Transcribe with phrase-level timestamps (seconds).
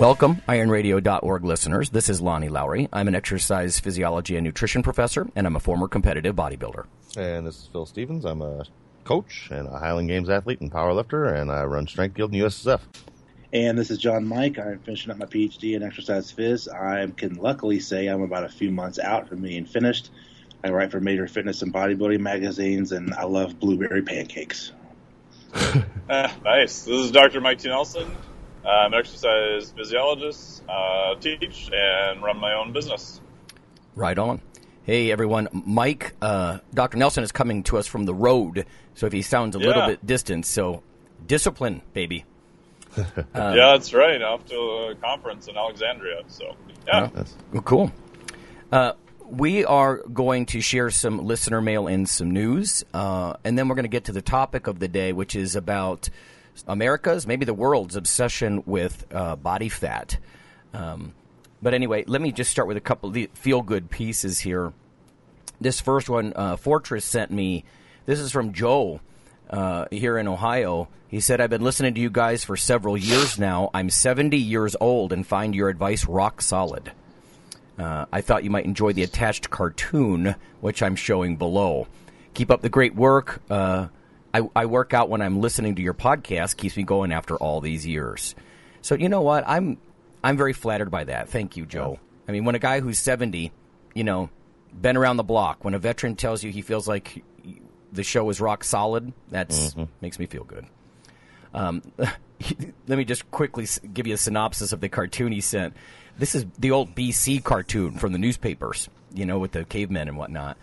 [0.00, 1.90] Welcome, ironradio.org listeners.
[1.90, 2.88] This is Lonnie Lowery.
[2.90, 6.86] I'm an exercise physiology and nutrition professor, and I'm a former competitive bodybuilder.
[7.18, 8.24] And this is Phil Stevens.
[8.24, 8.64] I'm a
[9.04, 12.80] coach and a Highland Games athlete and powerlifter, and I run Strength Guild and USSF.
[13.52, 14.58] And this is John Mike.
[14.58, 16.66] I'm finishing up my PhD in exercise phys.
[16.66, 20.10] I can luckily say I'm about a few months out from being finished.
[20.64, 24.72] I write for major fitness and bodybuilding magazines, and I love blueberry pancakes.
[25.52, 25.82] uh,
[26.42, 26.84] nice.
[26.84, 27.42] This is Dr.
[27.42, 27.68] Mike T.
[27.68, 28.10] Nelson.
[28.66, 33.20] I'm an exercise physiologist, uh, teach, and run my own business.
[33.94, 34.40] Right on.
[34.84, 35.48] Hey, everyone.
[35.52, 36.98] Mike, uh, Dr.
[36.98, 39.66] Nelson is coming to us from the road, so if he sounds a Yeah.
[39.66, 40.82] little bit distant, so
[41.26, 42.24] discipline, baby.
[42.96, 44.20] yeah, that's right.
[44.20, 46.22] Off to a conference in Alexandria.
[46.28, 47.08] So, yeah.
[47.52, 47.92] Well, cool.
[48.72, 48.92] Uh,
[49.28, 53.76] we are going to share some listener mail and some news, uh, and then we're
[53.76, 56.08] going to get to the topic of the day, which is about
[56.66, 60.18] America's, maybe the world's obsession with uh, body fat.
[60.72, 61.14] Um,
[61.62, 64.72] but anyway, let me just start with a couple of feel good pieces here.
[65.60, 67.64] This first one, uh, Fortress sent me.
[68.06, 69.00] This is from Joe
[69.50, 70.88] uh, here in Ohio.
[71.08, 73.68] He said, I've been listening to you guys for several years now.
[73.74, 76.92] I'm 70 years old and find your advice rock solid.
[77.78, 81.88] Uh, I thought you might enjoy the attached cartoon, which I'm showing below.
[82.34, 83.42] Keep up the great work.
[83.50, 83.88] Uh,
[84.32, 86.56] I, I work out when I'm listening to your podcast.
[86.56, 88.34] Keeps me going after all these years.
[88.82, 89.44] So you know what?
[89.46, 89.78] I'm
[90.22, 91.28] I'm very flattered by that.
[91.28, 91.98] Thank you, Joe.
[92.28, 93.52] I mean, when a guy who's 70,
[93.94, 94.30] you know,
[94.78, 97.24] been around the block, when a veteran tells you he feels like
[97.92, 100.66] the show is rock solid, that's makes me feel good.
[101.52, 105.74] Um, let me just quickly give you a synopsis of the cartoon he sent.
[106.18, 110.16] This is the old BC cartoon from the newspapers, you know, with the cavemen and
[110.16, 110.56] whatnot.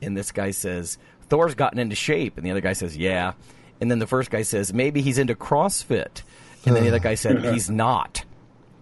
[0.00, 0.98] And this guy says,
[1.32, 2.36] Thor's gotten into shape.
[2.36, 3.32] And the other guy says, yeah.
[3.80, 6.20] And then the first guy says, maybe he's into CrossFit.
[6.66, 8.26] And then the other guy said, he's not.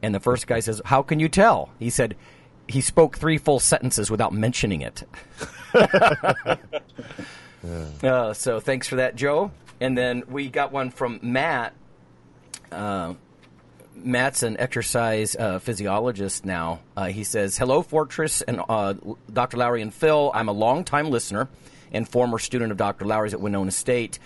[0.02, 1.70] And the first guy says, how can you tell?
[1.78, 2.16] He said,
[2.66, 5.04] he spoke three full sentences without mentioning it.
[8.02, 9.50] Uh, so thanks for that, Joe.
[9.82, 11.74] And then we got one from Matt.
[12.72, 13.12] Uh,
[13.94, 16.80] Matt's an exercise uh, physiologist now.
[16.96, 18.94] Uh, he says, "Hello, Fortress and uh,
[19.30, 19.58] Dr.
[19.58, 20.30] Lowery and Phil.
[20.32, 21.50] I'm a longtime listener
[21.92, 23.04] and former student of Dr.
[23.04, 24.18] Lowery's at Winona State.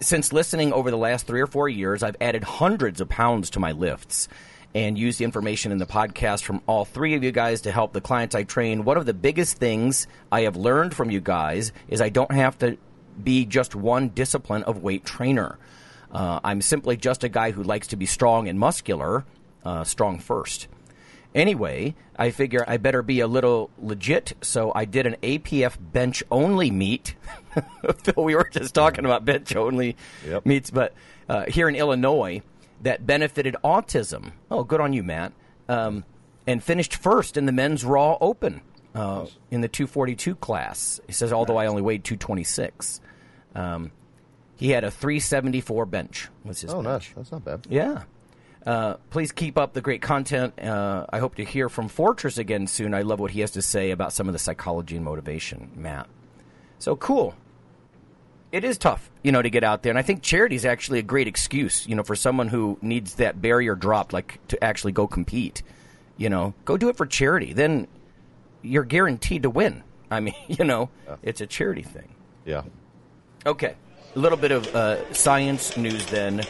[0.00, 3.60] Since listening over the last three or four years, I've added hundreds of pounds to
[3.60, 4.28] my lifts."
[4.74, 7.94] And used the information in the podcast from all three of you guys to help
[7.94, 8.84] the clients I train.
[8.84, 12.58] One of the biggest things I have learned from you guys is I don't have
[12.58, 12.76] to
[13.22, 15.58] be just one discipline of weight trainer.
[16.12, 19.24] Uh, I'm simply just a guy who likes to be strong and muscular,
[19.64, 20.68] uh, strong first.
[21.36, 26.22] Anyway, I figure I better be a little legit, so I did an APF bench
[26.30, 27.14] only meet.
[28.04, 30.46] Phil, we were just talking about bench only Yep.
[30.46, 30.94] meets, but
[31.28, 32.40] uh, here in Illinois
[32.82, 34.32] that benefited autism.
[34.50, 35.32] Oh, good on you, Matt.
[35.68, 36.04] Um,
[36.46, 38.62] and finished first in the men's Raw Open
[38.94, 41.00] uh, in the 242 class.
[41.06, 43.00] He says, although I only weighed 226.
[43.54, 43.90] Um,
[44.56, 46.28] he had a 374 bench.
[46.44, 46.86] Was his Oh, bench.
[46.86, 47.12] nice.
[47.14, 47.66] That's not bad.
[47.68, 48.04] Yeah.
[48.66, 50.58] Uh, please keep up the great content.
[50.58, 52.94] Uh, I hope to hear from Fortress again soon.
[52.94, 56.08] I love what he has to say about some of the psychology and motivation, Matt.
[56.80, 57.34] So cool.
[58.50, 60.98] It is tough, you know, to get out there, and I think charity is actually
[60.98, 64.92] a great excuse, you know, for someone who needs that barrier dropped, like to actually
[64.92, 65.62] go compete.
[66.16, 67.52] You know, go do it for charity.
[67.52, 67.86] Then
[68.62, 69.82] you're guaranteed to win.
[70.10, 70.90] I mean, you know,
[71.22, 72.08] it's a charity thing.
[72.44, 72.62] Yeah.
[73.44, 73.74] Okay,
[74.14, 76.42] a little bit of uh, science news then.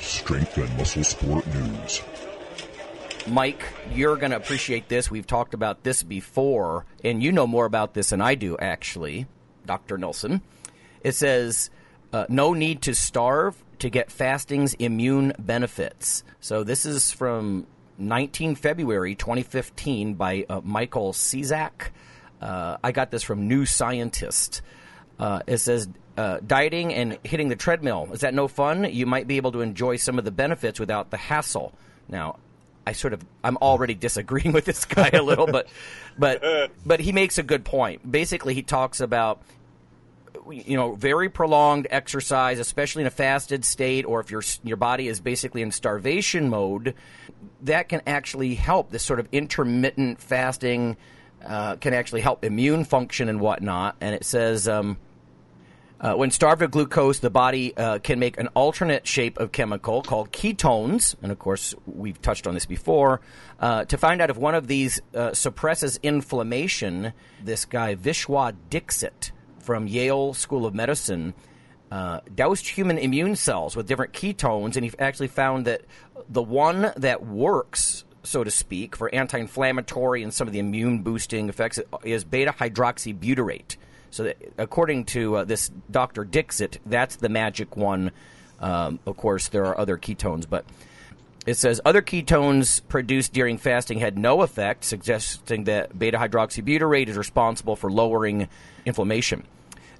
[0.00, 2.02] Strength and Muscle Sport News.
[3.26, 3.62] Mike,
[3.92, 5.10] you're going to appreciate this.
[5.10, 9.26] We've talked about this before, and you know more about this than I do, actually,
[9.66, 9.98] Dr.
[9.98, 10.40] Nelson.
[11.02, 11.70] It says,
[12.12, 16.24] uh, no need to starve to get fasting's immune benefits.
[16.40, 17.66] So this is from
[17.98, 21.90] 19 February 2015 by uh, Michael Slezak.
[22.40, 24.62] Uh, I got this from New Scientist.
[25.18, 28.08] Uh, it says uh, dieting and hitting the treadmill.
[28.12, 28.92] Is that no fun?
[28.92, 31.72] You might be able to enjoy some of the benefits without the hassle.
[32.08, 32.38] Now,
[32.84, 35.68] I sort of I'm already disagreeing with this guy a little, but
[36.18, 36.42] but
[36.84, 38.10] but he makes a good point.
[38.10, 39.40] Basically, he talks about
[40.50, 45.06] you know, very prolonged exercise, especially in a fasted state, or if your your body
[45.06, 46.94] is basically in starvation mode,
[47.62, 48.90] that can actually help.
[48.90, 50.96] This sort of intermittent fasting
[51.46, 53.94] uh, can actually help immune function and whatnot.
[54.00, 54.66] And it says.
[54.66, 54.96] Um,
[56.00, 60.02] uh, when starved of glucose, the body uh, can make an alternate shape of chemical
[60.02, 63.20] called ketones, and of course we've touched on this before.
[63.58, 67.12] Uh, to find out if one of these uh, suppresses inflammation,
[67.42, 71.34] this guy Vishwa Dixit from Yale School of Medicine
[71.90, 75.82] uh, doused human immune cells with different ketones, and he actually found that
[76.28, 81.02] the one that works so to speak, for anti inflammatory and some of the immune
[81.02, 83.76] boosting effects is beta hydroxybutyrate.
[84.10, 86.24] So, according to uh, this Dr.
[86.24, 88.10] Dixit, that's the magic one.
[88.60, 90.64] Um, of course, there are other ketones, but
[91.46, 97.16] it says other ketones produced during fasting had no effect, suggesting that beta hydroxybutyrate is
[97.16, 98.48] responsible for lowering
[98.84, 99.44] inflammation.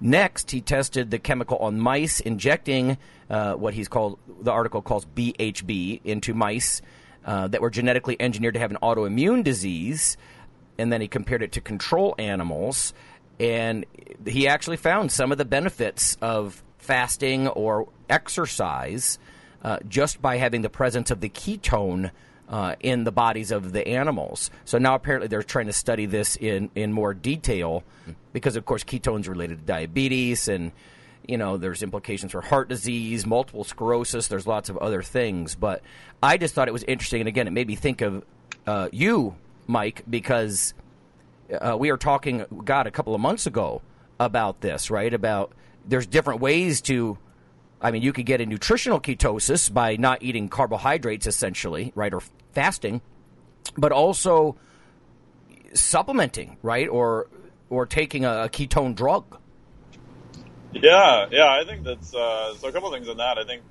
[0.00, 2.99] Next, he tested the chemical on mice, injecting
[3.31, 6.82] uh, what he's called the article calls BHB into mice
[7.25, 10.16] uh, that were genetically engineered to have an autoimmune disease,
[10.78, 12.93] and then he compared it to control animals
[13.38, 13.85] and
[14.26, 19.19] he actually found some of the benefits of fasting or exercise
[19.62, 22.11] uh, just by having the presence of the ketone
[22.49, 24.50] uh, in the bodies of the animals.
[24.64, 27.85] So now apparently they're trying to study this in, in more detail
[28.32, 30.73] because, of course, ketones related to diabetes and
[31.26, 34.29] you know there's implications for heart disease, multiple sclerosis.
[34.29, 35.82] There's lots of other things, but
[36.23, 38.25] I just thought it was interesting, and again, it made me think of
[38.67, 39.37] uh, you,
[39.67, 40.73] Mike, because
[41.53, 43.83] uh, we were talking, God, a couple of months ago
[44.21, 45.12] about this, right?
[45.12, 45.53] About
[45.87, 47.19] there's different ways to.
[47.81, 52.21] I mean, you could get a nutritional ketosis by not eating carbohydrates, essentially, right, or
[52.53, 53.00] fasting,
[53.77, 54.56] but also
[55.73, 57.29] supplementing, right, or
[57.71, 59.39] or taking a, a ketone drug.
[60.73, 62.69] Yeah, yeah, I think that's uh, so.
[62.69, 63.39] A couple things on that.
[63.39, 63.62] I think,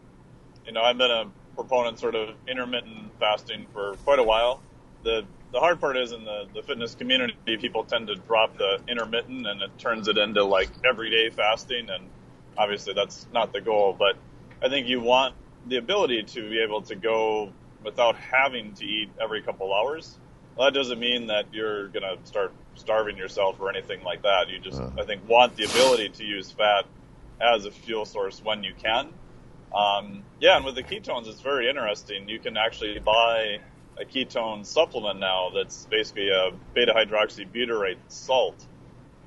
[0.66, 1.26] you know, I've been a
[1.56, 4.62] proponent sort of intermittent fasting for quite a while.
[5.04, 8.80] The the hard part is in the, the fitness community, people tend to drop the
[8.88, 11.90] intermittent and it turns it into like everyday fasting.
[11.90, 12.10] And
[12.58, 14.18] obviously that's not the goal, but
[14.62, 15.36] I think you want
[15.68, 17.52] the ability to be able to go
[17.84, 20.18] without having to eat every couple hours.
[20.56, 24.50] Well, that doesn't mean that you're going to start starving yourself or anything like that.
[24.50, 24.90] You just, uh.
[24.98, 26.86] I think, want the ability to use fat
[27.40, 29.10] as a fuel source when you can.
[29.74, 32.28] Um, yeah, and with the ketones, it's very interesting.
[32.28, 33.60] You can actually buy
[34.00, 38.66] a ketone supplement now that's basically a beta hydroxybutyrate salt.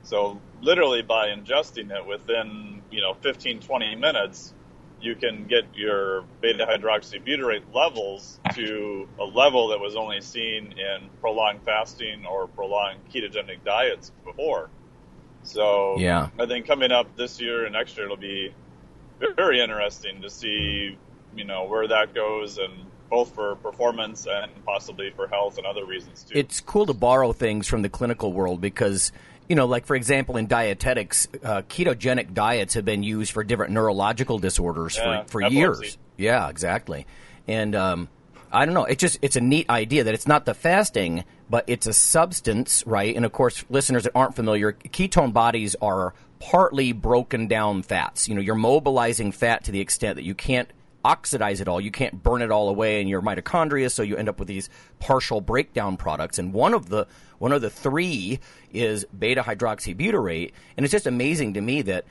[0.02, 4.54] So literally by ingesting it within, you know, 15, 20 minutes,
[5.00, 11.08] you can get your beta hydroxybutyrate levels to a level that was only seen in
[11.20, 14.68] prolonged fasting or prolonged ketogenic diets before.
[15.42, 16.28] So yeah.
[16.38, 18.54] I think coming up this year and next year it'll be
[19.36, 20.98] very interesting to see,
[21.34, 22.72] you know, where that goes and
[23.10, 26.38] both for performance and possibly for health and other reasons too.
[26.38, 29.12] It's cool to borrow things from the clinical world because
[29.48, 33.72] you know, like for example, in dietetics, uh, ketogenic diets have been used for different
[33.72, 35.98] neurological disorders yeah, for, for years.
[36.16, 37.04] Yeah, exactly.
[37.48, 38.08] And um,
[38.52, 38.84] I don't know.
[38.84, 42.84] It's just it's a neat idea that it's not the fasting, but it's a substance,
[42.86, 43.14] right?
[43.16, 48.28] And of course, listeners that aren't familiar, ketone bodies are partly broken down fats.
[48.28, 50.68] You know, you're mobilizing fat to the extent that you can't
[51.04, 51.80] oxidize it all.
[51.80, 54.68] You can't burn it all away in your mitochondria, so you end up with these
[54.98, 56.38] partial breakdown products.
[56.38, 57.06] And one of the
[57.38, 58.40] one of the three
[58.72, 60.52] is beta hydroxybutyrate.
[60.76, 62.04] And it's just amazing to me that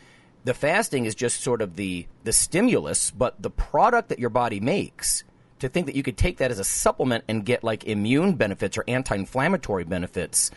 [0.43, 4.59] the fasting is just sort of the the stimulus, but the product that your body
[4.59, 5.23] makes.
[5.59, 8.77] To think that you could take that as a supplement and get like immune benefits
[8.77, 10.51] or anti-inflammatory benefits,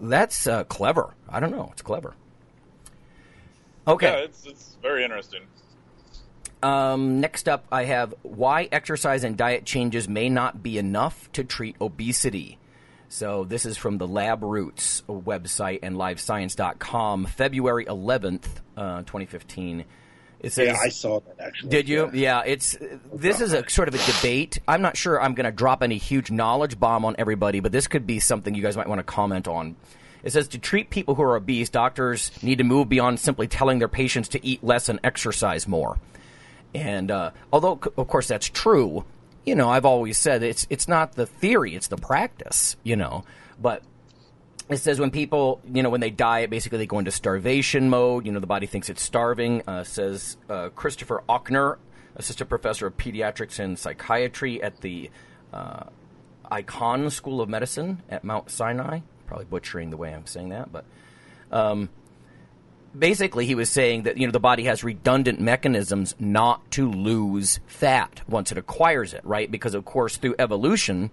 [0.00, 1.16] that's uh, clever.
[1.28, 1.70] I don't know.
[1.72, 2.14] It's clever.
[3.88, 4.06] Okay.
[4.06, 5.42] Yeah, it's it's very interesting.
[6.64, 11.44] Um, next up, I have why exercise and diet changes may not be enough to
[11.44, 12.58] treat obesity.
[13.10, 18.46] So this is from the Lab Roots website and livescience.com, February 11th,
[18.78, 19.84] uh, 2015.
[20.40, 21.68] It says, yeah, I saw that actually.
[21.68, 22.10] Did you?
[22.14, 22.78] Yeah, it's
[23.12, 24.58] this is a sort of a debate.
[24.66, 27.88] I'm not sure I'm going to drop any huge knowledge bomb on everybody, but this
[27.88, 29.76] could be something you guys might want to comment on.
[30.22, 33.80] It says to treat people who are obese, doctors need to move beyond simply telling
[33.80, 35.98] their patients to eat less and exercise more.
[36.74, 39.04] And uh, although, of course, that's true,
[39.46, 43.24] you know, I've always said it's it's not the theory, it's the practice, you know.
[43.60, 43.82] But
[44.68, 48.26] it says when people, you know, when they diet, basically they go into starvation mode.
[48.26, 49.62] You know, the body thinks it's starving.
[49.66, 51.76] Uh, says uh, Christopher Ochner,
[52.16, 55.10] assistant professor of pediatrics and psychiatry at the
[55.52, 55.84] uh,
[56.50, 59.00] Icahn School of Medicine at Mount Sinai.
[59.26, 60.84] Probably butchering the way I'm saying that, but.
[61.52, 61.90] Um,
[62.96, 67.60] basically he was saying that you know the body has redundant mechanisms not to lose
[67.66, 69.50] fat once it acquires it, right?
[69.50, 71.10] Because of course through evolution,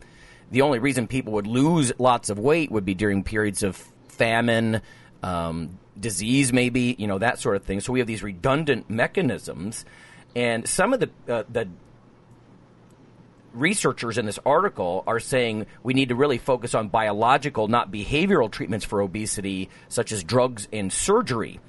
[0.51, 3.75] the only reason people would lose lots of weight would be during periods of
[4.07, 4.81] famine,
[5.23, 7.79] um, disease, maybe you know that sort of thing.
[7.79, 9.85] So we have these redundant mechanisms,
[10.35, 11.67] and some of the uh, the
[13.53, 18.49] researchers in this article are saying we need to really focus on biological, not behavioral
[18.49, 21.59] treatments for obesity, such as drugs and surgery.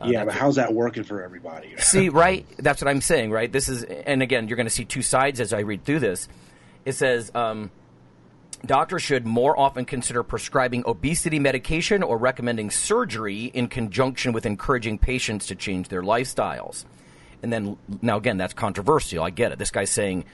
[0.00, 1.74] Uh, yeah, but how's that working for everybody?
[1.78, 2.46] see, right?
[2.58, 3.50] That's what I'm saying, right?
[3.50, 6.28] This is, and again, you're going to see two sides as I read through this.
[6.84, 7.70] It says um,
[8.64, 14.98] doctors should more often consider prescribing obesity medication or recommending surgery in conjunction with encouraging
[14.98, 16.84] patients to change their lifestyles.
[17.42, 19.22] And then, now again, that's controversial.
[19.22, 19.58] I get it.
[19.58, 20.24] This guy's saying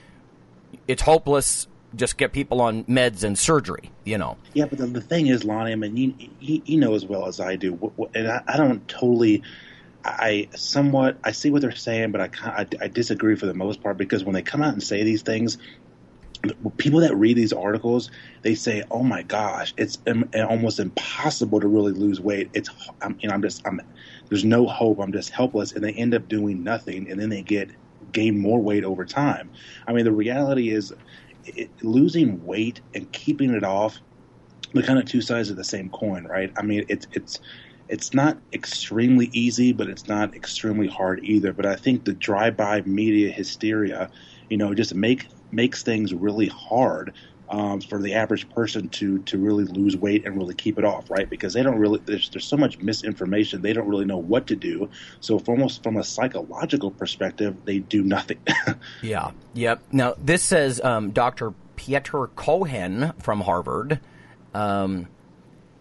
[0.88, 1.66] it's hopeless.
[1.94, 4.38] Just get people on meds and surgery, you know.
[4.54, 7.26] Yeah, but the, the thing is, Lonnie, I mean, you, you, you know as well
[7.26, 9.42] as I do, and I, I don't totally.
[10.04, 13.82] I somewhat I see what they're saying, but I, I, I disagree for the most
[13.82, 15.58] part because when they come out and say these things,
[16.76, 18.10] people that read these articles
[18.42, 22.68] they say, "Oh my gosh, it's eh, almost impossible to really lose weight." It's
[23.00, 23.80] I'm, you know I'm just I'm
[24.28, 24.98] there's no hope.
[24.98, 27.70] I'm just helpless, and they end up doing nothing, and then they get
[28.10, 29.50] gain more weight over time.
[29.86, 30.92] I mean, the reality is
[31.44, 33.98] it, losing weight and keeping it off,
[34.74, 36.52] the kind of two sides of the same coin, right?
[36.56, 37.40] I mean, it's it's
[37.88, 41.52] it's not extremely easy, but it's not extremely hard either.
[41.52, 44.10] But I think the drive-by media hysteria,
[44.48, 47.12] you know, just make makes things really hard
[47.52, 51.10] um, for the average person to to really lose weight and really keep it off,
[51.10, 51.28] right?
[51.28, 54.56] Because they don't really there's there's so much misinformation, they don't really know what to
[54.56, 54.88] do.
[55.20, 58.38] So almost from a psychological perspective, they do nothing.
[59.02, 59.32] yeah.
[59.54, 59.82] Yep.
[59.92, 61.52] Now this says um, Dr.
[61.76, 64.00] Pieter Cohen from Harvard.
[64.54, 65.08] Um,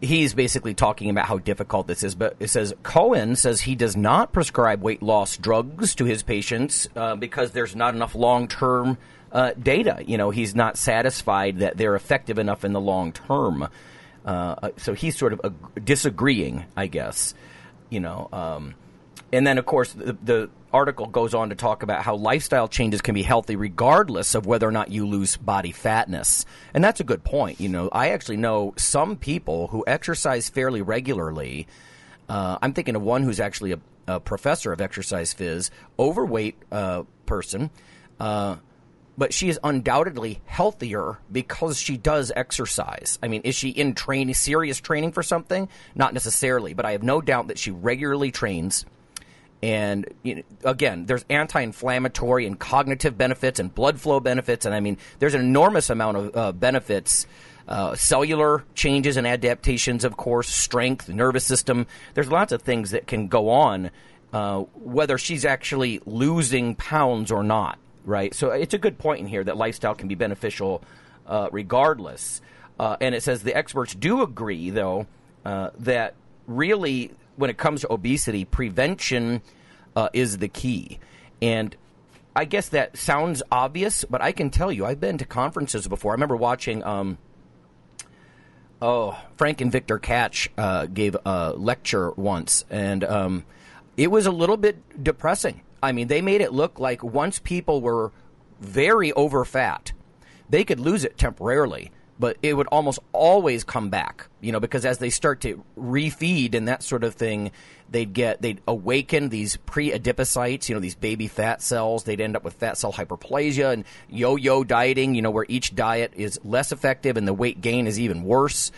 [0.01, 2.15] he's basically talking about how difficult this is.
[2.15, 6.89] But it says Cohen says he does not prescribe weight loss drugs to his patients
[6.97, 8.97] uh, because there's not enough long term
[9.31, 10.03] uh, data.
[10.05, 13.67] You know, he's not satisfied that they're effective enough in the long term.
[14.25, 17.33] Uh, so he's sort of disagreeing, I guess.
[17.89, 18.75] You know, um,
[19.33, 23.01] and then of course the, the, article goes on to talk about how lifestyle changes
[23.01, 27.03] can be healthy regardless of whether or not you lose body fatness, and that's a
[27.03, 27.59] good point.
[27.59, 31.67] You know, I actually know some people who exercise fairly regularly.
[32.29, 37.03] Uh, I'm thinking of one who's actually a, a professor of exercise phys, overweight uh,
[37.25, 37.69] person.
[38.17, 38.55] Uh,
[39.17, 43.19] but she is undoubtedly healthier because she does exercise.
[43.21, 45.69] I mean, is she in training, serious training for something?
[45.95, 48.85] Not necessarily, but I have no doubt that she regularly trains.
[49.61, 54.79] And you know, again, there's anti-inflammatory and cognitive benefits and blood flow benefits, and I
[54.79, 57.27] mean, there's an enormous amount of uh, benefits.
[57.67, 61.85] Uh, cellular changes and adaptations, of course, strength, nervous system.
[62.15, 63.91] There's lots of things that can go on,
[64.33, 68.33] uh, whether she's actually losing pounds or not right?
[68.33, 70.83] So it's a good point in here that lifestyle can be beneficial
[71.27, 72.41] uh, regardless.
[72.79, 75.07] Uh, and it says the experts do agree, though,
[75.45, 76.15] uh, that
[76.47, 79.41] really when it comes to obesity, prevention
[79.95, 80.99] uh, is the key.
[81.41, 81.75] And
[82.35, 86.11] I guess that sounds obvious, but I can tell you, I've been to conferences before.
[86.11, 86.83] I remember watching.
[86.83, 87.17] Um,
[88.81, 93.45] oh, Frank and Victor Katch uh, gave a lecture once, and um,
[93.97, 97.81] it was a little bit depressing I mean, they made it look like once people
[97.81, 98.11] were
[98.59, 99.91] very over fat,
[100.49, 104.85] they could lose it temporarily, but it would almost always come back, you know, because
[104.85, 107.51] as they start to refeed and that sort of thing,
[107.89, 112.03] they'd get, they'd awaken these pre adipocytes, you know, these baby fat cells.
[112.03, 115.73] They'd end up with fat cell hyperplasia and yo yo dieting, you know, where each
[115.75, 118.71] diet is less effective and the weight gain is even worse.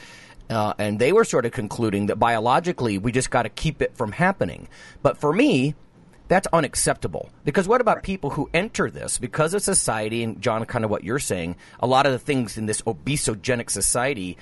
[0.50, 3.98] Uh, and they were sort of concluding that biologically we just got to keep it
[3.98, 4.68] from happening.
[5.02, 5.76] But for me,
[6.34, 7.30] that's unacceptable.
[7.46, 11.04] Because what about people who enter this because of society and John, kind of what
[11.04, 14.40] you're saying, a lot of the things in this obesogenic society.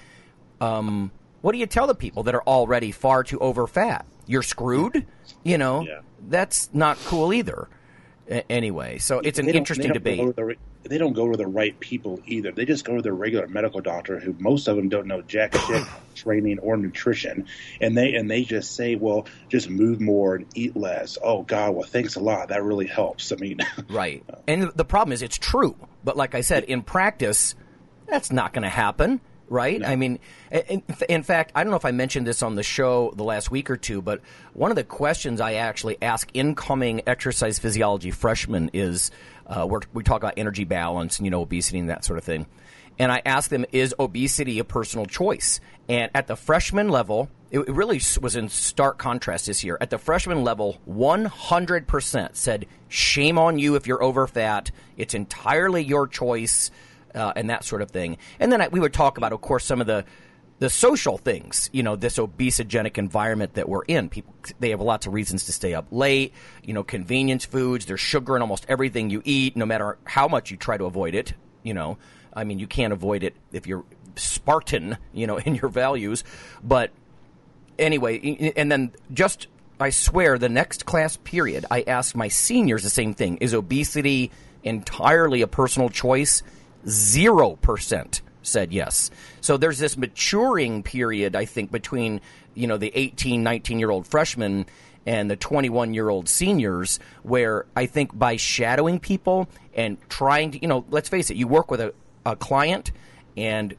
[0.61, 4.05] Um, what do you tell the people that are already far too over fat?
[4.25, 5.05] You're screwed.
[5.43, 5.99] You know, yeah.
[6.29, 7.67] that's not cool either.
[8.29, 10.33] A- anyway, so it's an interesting debate
[10.83, 12.51] they don't go to the right people either.
[12.51, 15.55] They just go to their regular medical doctor, who most of them don't know jack
[15.55, 15.83] shit
[16.21, 17.45] training or nutrition,
[17.79, 21.75] and they and they just say, "Well, just move more and eat less." Oh God,
[21.75, 22.49] well, thanks a lot.
[22.49, 23.31] That really helps.
[23.31, 23.59] I mean,
[23.89, 24.23] right.
[24.47, 27.55] And the problem is, it's true, but like I said, in practice,
[28.07, 29.81] that's not going to happen right?
[29.81, 29.87] No.
[29.87, 30.17] I mean,
[30.49, 33.51] in, in, fact, I don't know if I mentioned this on the show the last
[33.51, 34.21] week or two, but
[34.53, 39.11] one of the questions I actually ask incoming exercise physiology freshmen is
[39.45, 42.47] uh, we talk about energy balance and you know obesity and that sort of thing.
[43.01, 47.67] And I asked them, "Is obesity a personal choice?" And at the freshman level, it
[47.67, 49.75] really was in stark contrast this year.
[49.81, 54.69] At the freshman level, 100% said, "Shame on you if you're over fat.
[54.97, 56.69] It's entirely your choice."
[57.15, 58.17] Uh, and that sort of thing.
[58.39, 60.05] And then I, we would talk about, of course, some of the
[60.59, 64.09] the social things, you know, this obesogenic environment that we're in.
[64.09, 66.33] People, they have lots of reasons to stay up late.
[66.63, 67.87] You know, convenience foods.
[67.87, 71.15] There's sugar in almost everything you eat, no matter how much you try to avoid
[71.15, 71.33] it.
[71.63, 71.97] You know,
[72.33, 73.83] I mean, you can't avoid it if you're
[74.15, 76.23] Spartan, you know, in your values.
[76.63, 76.91] But
[77.77, 79.47] anyway, and then just,
[79.79, 84.31] I swear, the next class period, I asked my seniors the same thing: Is obesity
[84.63, 86.43] entirely a personal choice?
[86.87, 89.11] Zero percent said yes.
[89.39, 92.21] So there's this maturing period, I think, between
[92.53, 94.65] you know the 18, 19 year old freshmen
[95.05, 100.61] and the 21 year old seniors, where I think by shadowing people and trying to,
[100.61, 101.93] you know, let's face it, you work with a,
[102.25, 102.91] a client
[103.37, 103.75] and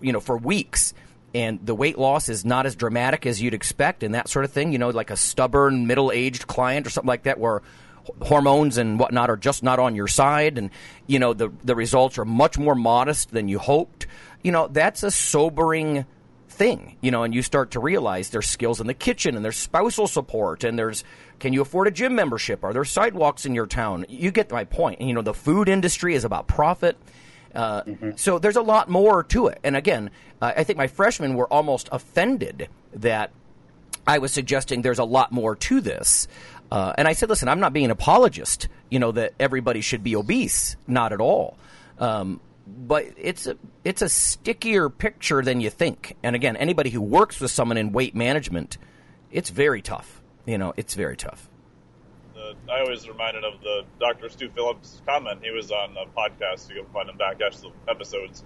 [0.00, 0.94] you know for weeks.
[1.34, 4.52] And the weight loss is not as dramatic as you'd expect and that sort of
[4.52, 7.62] thing you know like a stubborn middle-aged client or something like that where
[8.22, 10.70] hormones and whatnot are just not on your side and
[11.06, 14.06] you know the the results are much more modest than you hoped.
[14.42, 16.06] You know that's a sobering
[16.48, 19.58] thing you know and you start to realize there's skills in the kitchen and there's
[19.58, 21.04] spousal support and there's
[21.38, 22.64] can you afford a gym membership?
[22.64, 24.06] Are there sidewalks in your town?
[24.08, 25.00] You get my point.
[25.00, 26.96] And, you know the food industry is about profit
[27.56, 27.82] uh,
[28.16, 30.10] so there's a lot more to it and again
[30.40, 33.30] uh, i think my freshmen were almost offended that
[34.06, 36.28] I was suggesting there's a lot more to this.
[36.70, 40.02] Uh, and I said, listen, I'm not being an apologist, you know, that everybody should
[40.02, 40.76] be obese.
[40.86, 41.58] Not at all.
[41.98, 46.16] Um, but it's a it's a stickier picture than you think.
[46.22, 48.76] And again, anybody who works with someone in weight management,
[49.30, 50.20] it's very tough.
[50.46, 51.48] You know, it's very tough.
[52.46, 54.28] The, I always reminded of the Dr.
[54.28, 55.40] Stu Phillips comment.
[55.42, 56.68] He was on a podcast.
[56.68, 58.44] You can find him back after the episodes.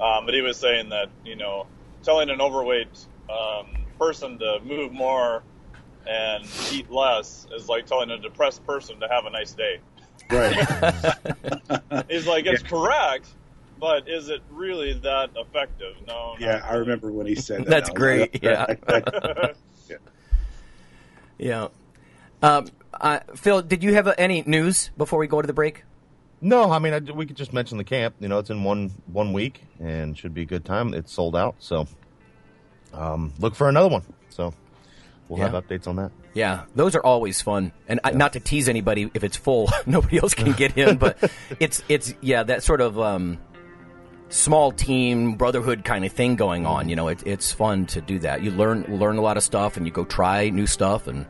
[0.00, 1.66] Um, but he was saying that you know,
[2.02, 5.42] telling an overweight um, person to move more
[6.06, 9.78] and eat less is like telling a depressed person to have a nice day.
[10.30, 10.54] Right.
[12.08, 13.28] He's like, it's correct,
[13.78, 15.96] but is it really that effective?
[16.06, 16.32] No.
[16.32, 17.68] not yeah, I remember when he said that.
[17.68, 18.42] That's I was great, like,
[19.88, 19.96] yeah.
[21.38, 21.68] Yeah.
[22.42, 25.84] Um, uh, Phil, did you have any news before we go to the break?
[26.40, 28.14] No, I mean I, we could just mention the camp.
[28.20, 30.94] You know, it's in one one week and should be a good time.
[30.94, 31.86] It's sold out, so
[32.94, 34.02] um, look for another one.
[34.28, 34.54] So
[35.28, 35.48] we'll Yeah.
[35.48, 36.12] have updates on that.
[36.34, 40.18] Yeah, those are always fun, and I not to tease anybody if it's full, nobody
[40.18, 40.96] else can get in.
[40.96, 41.18] But
[41.60, 43.38] it's it's yeah that sort of um,
[44.28, 46.88] small team brotherhood kind of thing going on.
[46.88, 48.42] You know, it, it's fun to do that.
[48.44, 51.26] You learn learn a lot of stuff, and you go try new stuff, and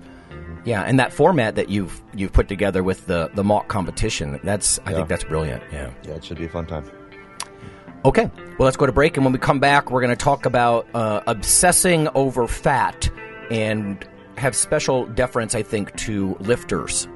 [0.64, 4.38] yeah, and that format that you've you've put together with the the mock competition.
[4.44, 4.96] That's I Yeah.
[4.96, 5.62] think that's brilliant.
[5.72, 5.90] Yeah.
[6.02, 6.84] Yeah, it should be a fun time.
[8.04, 9.16] Okay, well, let's go to break.
[9.16, 13.10] And when we come back, we're going to talk about uh, obsessing over fat
[13.50, 17.08] and have special deference, I think, to lifters.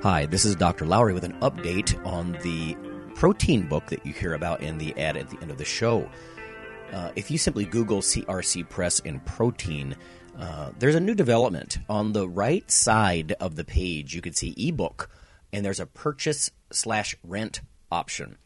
[0.00, 0.86] Hi, this is Dr.
[0.86, 2.76] Lowery with an update on the
[3.16, 6.08] protein book that you hear about in the ad at the end of the show.
[6.92, 9.96] Uh, if you simply Google CRC Press and protein,
[10.38, 11.78] uh, there's a new development.
[11.88, 15.10] On the right side of the page, you can see ebook,
[15.52, 18.38] and there's a purchase slash rent option.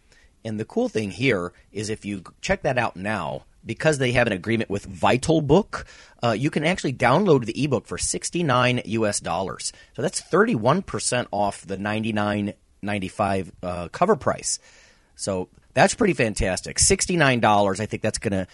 [0.46, 4.26] And the cool thing here is if you check that out now, because they have
[4.26, 5.84] an agreement with VitalBook,
[6.22, 9.72] uh, you can actually download the ebook for 69 US dollars.
[9.94, 14.58] So that's 31% off the 99.95 uh, cover price.
[15.14, 16.78] So that's pretty fantastic.
[16.78, 18.46] $69, I think that's going to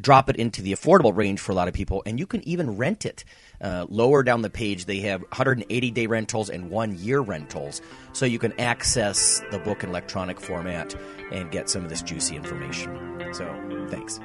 [0.00, 2.76] drop it into the affordable range for a lot of people, and you can even
[2.76, 3.24] rent it.
[3.60, 7.80] Uh, lower down the page, they have 180 day rentals and one year rentals,
[8.12, 10.94] so you can access the book in electronic format
[11.32, 13.32] and get some of this juicy information.
[13.32, 13.46] So,
[13.88, 14.20] thanks.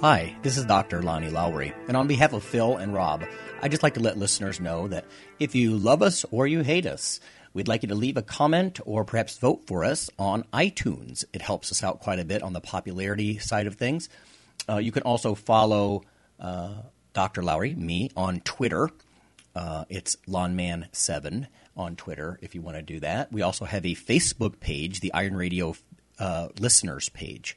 [0.00, 1.00] Hi, this is Dr.
[1.00, 3.24] Lonnie Lowery, and on behalf of Phil and Rob,
[3.62, 5.06] I'd just like to let listeners know that
[5.38, 7.20] if you love us or you hate us,
[7.54, 11.24] we'd like you to leave a comment or perhaps vote for us on iTunes.
[11.32, 14.08] It helps us out quite a bit on the popularity side of things.
[14.68, 16.02] Uh, you can also follow
[16.38, 16.74] uh,
[17.14, 17.42] Dr.
[17.42, 18.90] Lowery, me, on Twitter.
[19.54, 23.32] Uh, it's Lawnman7 on Twitter if you want to do that.
[23.32, 25.74] We also have a Facebook page, the Iron Radio
[26.18, 27.56] uh, listeners page.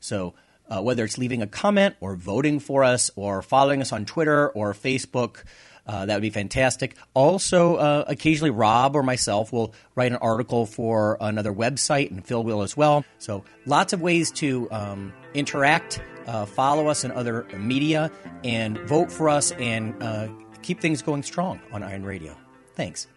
[0.00, 0.34] So
[0.68, 4.50] uh, whether it's leaving a comment or voting for us or following us on Twitter
[4.50, 5.44] or Facebook,
[5.88, 6.94] uh, that would be fantastic.
[7.14, 12.44] Also, uh, occasionally Rob or myself will write an article for another website, and Phil
[12.44, 13.04] will as well.
[13.18, 18.12] So, lots of ways to um, interact, uh, follow us in other media,
[18.44, 20.28] and vote for us and uh,
[20.60, 22.36] keep things going strong on Iron Radio.
[22.74, 23.08] Thanks.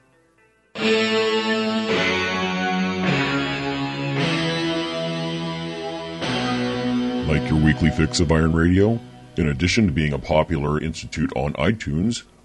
[7.28, 9.00] Like your weekly fix of Iron Radio?
[9.38, 12.24] In addition to being a popular institute on iTunes,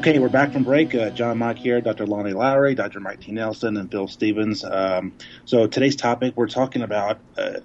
[0.00, 0.94] Okay, we're back from break.
[0.94, 2.06] Uh, John Mock here, Dr.
[2.06, 3.00] Lonnie Lowery, Dr.
[3.00, 3.32] Mike T.
[3.32, 4.64] Nelson, and Bill Stevens.
[4.64, 5.12] Um,
[5.44, 7.60] so today's topic, we're talking about uh,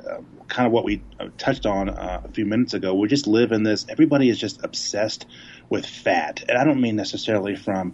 [0.50, 2.94] kind of what we uh, touched on uh, a few minutes ago.
[2.94, 3.86] We just live in this.
[3.88, 5.26] Everybody is just obsessed
[5.70, 7.94] with fat, and I don't mean necessarily from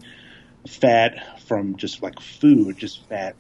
[0.68, 3.36] fat from just like food, just fat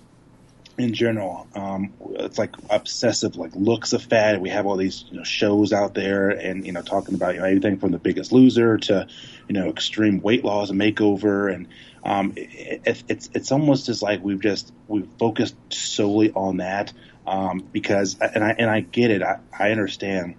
[0.77, 1.47] in general.
[1.55, 4.41] Um, it's like obsessive, like looks of fat.
[4.41, 7.41] We have all these you know, shows out there, and you know, talking about you
[7.41, 9.07] know everything from The Biggest Loser to
[9.47, 11.67] you know extreme weight loss and makeover, and
[12.03, 16.93] um, it, it, it's it's almost as like we've just we've focused solely on that
[17.25, 20.35] um, because, and I and I get it, I, I understand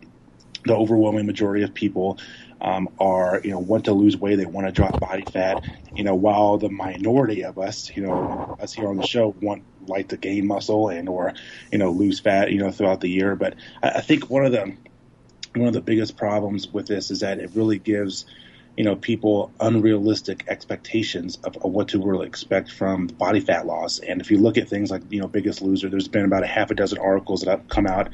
[0.65, 2.19] the overwhelming majority of people
[2.63, 5.65] um, are you know want to lose weight, they want to drop body fat.
[5.95, 9.65] You know, while the minority of us, you know, us here on the show want
[9.89, 11.35] like to gain muscle and or
[11.73, 13.35] you know lose fat, you know, throughout the year.
[13.35, 14.77] But I, I think one of the
[15.55, 18.27] one of the biggest problems with this is that it really gives
[18.77, 23.99] you know people unrealistic expectations of, of, what to really expect from body fat loss.
[23.99, 26.47] And if you look at things like you know Biggest Loser, there's been about a
[26.47, 28.09] half a dozen articles that have come out,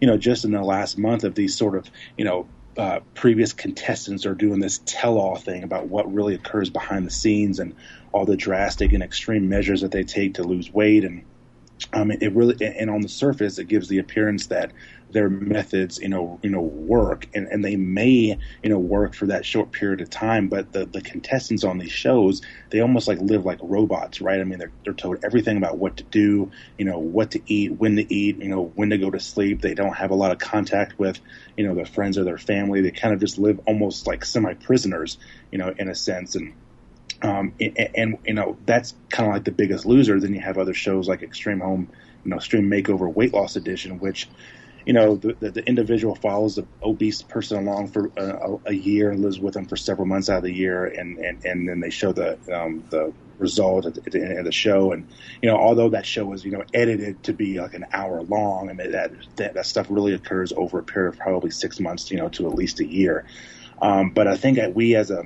[0.00, 1.88] you know, just in the last month of these sort of
[2.18, 7.06] you know uh, previous contestants are doing this tell-all thing about what really occurs behind
[7.06, 7.74] the scenes and
[8.12, 11.04] all the drastic and extreme measures that they take to lose weight.
[11.04, 11.24] And
[11.92, 14.72] um, it really and on the surface it gives the appearance that
[15.12, 17.26] their methods you know you know work.
[17.34, 20.86] And, and they may you know work for that short period of time but the,
[20.86, 24.40] the contestants on these shows they almost like live like robots right?
[24.40, 27.72] I mean they're, they're told everything about what to do you know what to eat
[27.72, 29.60] when to eat you know when to go to sleep.
[29.60, 31.20] They don't have a lot of contact with
[31.56, 32.80] you know their friends or their family.
[32.80, 35.18] They kind of just live almost like semi prisoners
[35.50, 36.34] you know in a sense.
[36.34, 36.54] And
[37.22, 40.18] um, and, and, you know that's kind of like the biggest loser.
[40.18, 41.88] Then you have other shows like Extreme Home,
[42.24, 44.28] you know, Extreme Makeover Weight Loss Edition, which
[44.86, 49.10] you know the, the, the individual follows the obese person along for a, a, year
[49.10, 51.80] and lives with them for several months out of the year, and and, and then
[51.80, 54.92] they show the um, the result at the, end of the show.
[54.92, 55.08] And
[55.42, 58.68] you know, although that show was you know edited to be like an hour long,
[58.68, 62.18] mean that that, that stuff really occurs over a period of probably six months, you
[62.18, 63.26] know, to at least a year.
[63.80, 65.24] Um, but I think that we as a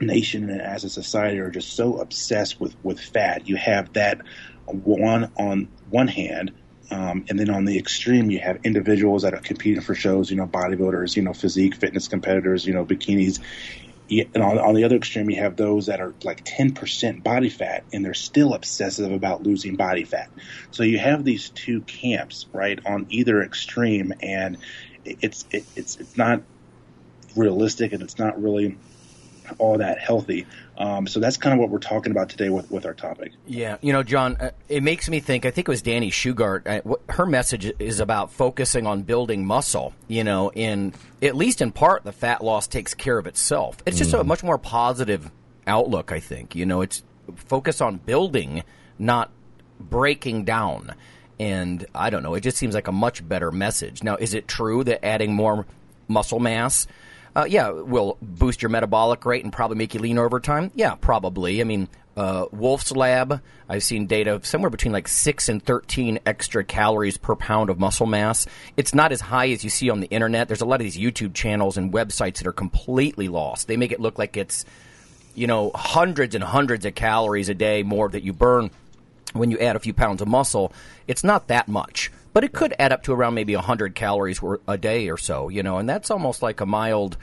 [0.00, 3.48] nation and as a society are just so obsessed with with fat.
[3.48, 4.20] You have that
[4.66, 6.52] one on one hand,
[6.90, 10.30] um, and then on the extreme, you have individuals that are competing for shows.
[10.30, 13.40] You know, bodybuilders, you know, physique fitness competitors, you know, bikinis.
[14.10, 17.84] And on, on the other extreme, you have those that are like 10% body fat
[17.92, 20.30] and they're still obsessive about losing body fat.
[20.72, 24.58] So you have these two camps, right, on either extreme, and
[25.04, 26.42] it's it, it's it's not
[27.36, 28.76] realistic and it's not really
[29.58, 30.46] all that healthy.
[30.78, 33.32] Um, so that's kind of what we're talking about today with, with our topic.
[33.46, 35.44] Yeah, you know, John, uh, it makes me think.
[35.44, 36.66] I think it was Dani Shugart.
[36.66, 39.92] Uh, her message is about focusing on building muscle.
[40.08, 43.76] You know, in at least in part, the fat loss takes care of itself.
[43.84, 44.20] It's just mm.
[44.20, 45.30] a much more positive
[45.66, 46.12] outlook.
[46.12, 46.54] I think.
[46.54, 47.02] You know, it's
[47.36, 48.62] focus on building,
[48.98, 49.30] not
[49.78, 50.94] breaking down.
[51.38, 52.34] And I don't know.
[52.34, 54.02] It just seems like a much better message.
[54.02, 55.66] Now, is it true that adding more
[56.06, 56.86] muscle mass
[57.34, 60.70] uh, yeah, will boost your metabolic rate and probably make you lean over time.
[60.74, 61.60] Yeah, probably.
[61.60, 66.64] I mean, uh, Wolf's Lab, I've seen data somewhere between like 6 and 13 extra
[66.64, 68.46] calories per pound of muscle mass.
[68.76, 70.48] It's not as high as you see on the internet.
[70.48, 73.68] There's a lot of these YouTube channels and websites that are completely lost.
[73.68, 74.64] They make it look like it's,
[75.34, 78.70] you know, hundreds and hundreds of calories a day more that you burn
[79.32, 80.72] when you add a few pounds of muscle.
[81.06, 84.78] It's not that much but it could add up to around maybe 100 calories a
[84.78, 87.16] day or so, you know, and that's almost like a mild,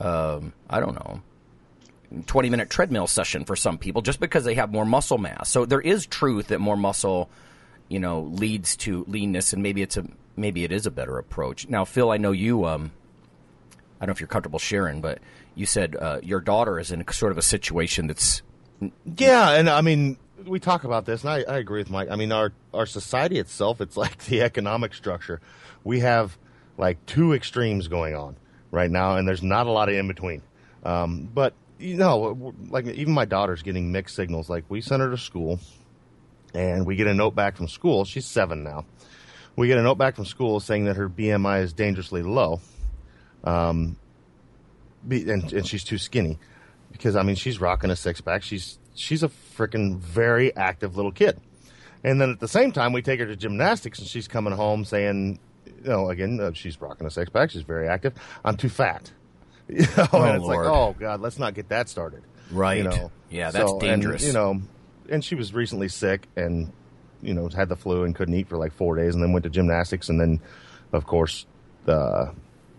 [0.00, 1.20] um, I don't know,
[2.26, 5.50] 20 minute treadmill session for some people just because they have more muscle mass.
[5.50, 7.28] So there is truth that more muscle,
[7.88, 10.06] you know, leads to leanness, and maybe it's a
[10.36, 11.68] maybe it is a better approach.
[11.68, 12.64] Now, Phil, I know you.
[12.64, 12.92] Um,
[14.00, 15.18] I don't know if you're comfortable sharing, but
[15.54, 18.42] you said uh, your daughter is in sort of a situation that's.
[19.16, 22.08] Yeah, and I mean, we talk about this, and I, I agree with Mike.
[22.10, 25.40] I mean, our our society itself, it's like the economic structure.
[25.84, 26.36] We have
[26.76, 28.36] like two extremes going on
[28.70, 30.42] right now, and there's not a lot of in between.
[30.84, 34.48] Um, but you know, like even my daughter's getting mixed signals.
[34.48, 35.60] Like we sent her to school,
[36.54, 38.04] and we get a note back from school.
[38.04, 38.84] She's seven now.
[39.56, 42.60] We get a note back from school saying that her BMI is dangerously low,
[43.42, 43.96] um,
[45.10, 46.38] and, and she's too skinny
[46.92, 48.42] because I mean she's rocking a six pack.
[48.42, 51.40] She's she's a freaking very active little kid.
[52.04, 54.84] And then at the same time, we take her to gymnastics, and she's coming home
[54.84, 57.50] saying, you know, again, uh, she's rocking a six pack.
[57.50, 58.14] She's very active.
[58.44, 59.10] I'm too fat.
[59.70, 60.64] You know, Oh, and it's Lord.
[60.64, 62.22] like, oh god, let's not get that started.
[62.50, 62.78] Right.
[62.78, 64.24] You know, Yeah, that's and, dangerous.
[64.26, 64.62] you know,
[65.10, 66.72] and she was recently sick and
[67.20, 69.42] you know had the flu and couldn't eat for like four days, and then went
[69.42, 70.40] to gymnastics, and then
[70.94, 71.44] of course
[71.84, 72.32] the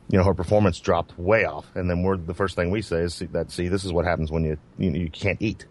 [0.09, 3.01] you know her performance dropped way off, and then we're the first thing we say
[3.01, 5.67] is see, that see this is what happens when you you, you can't eat.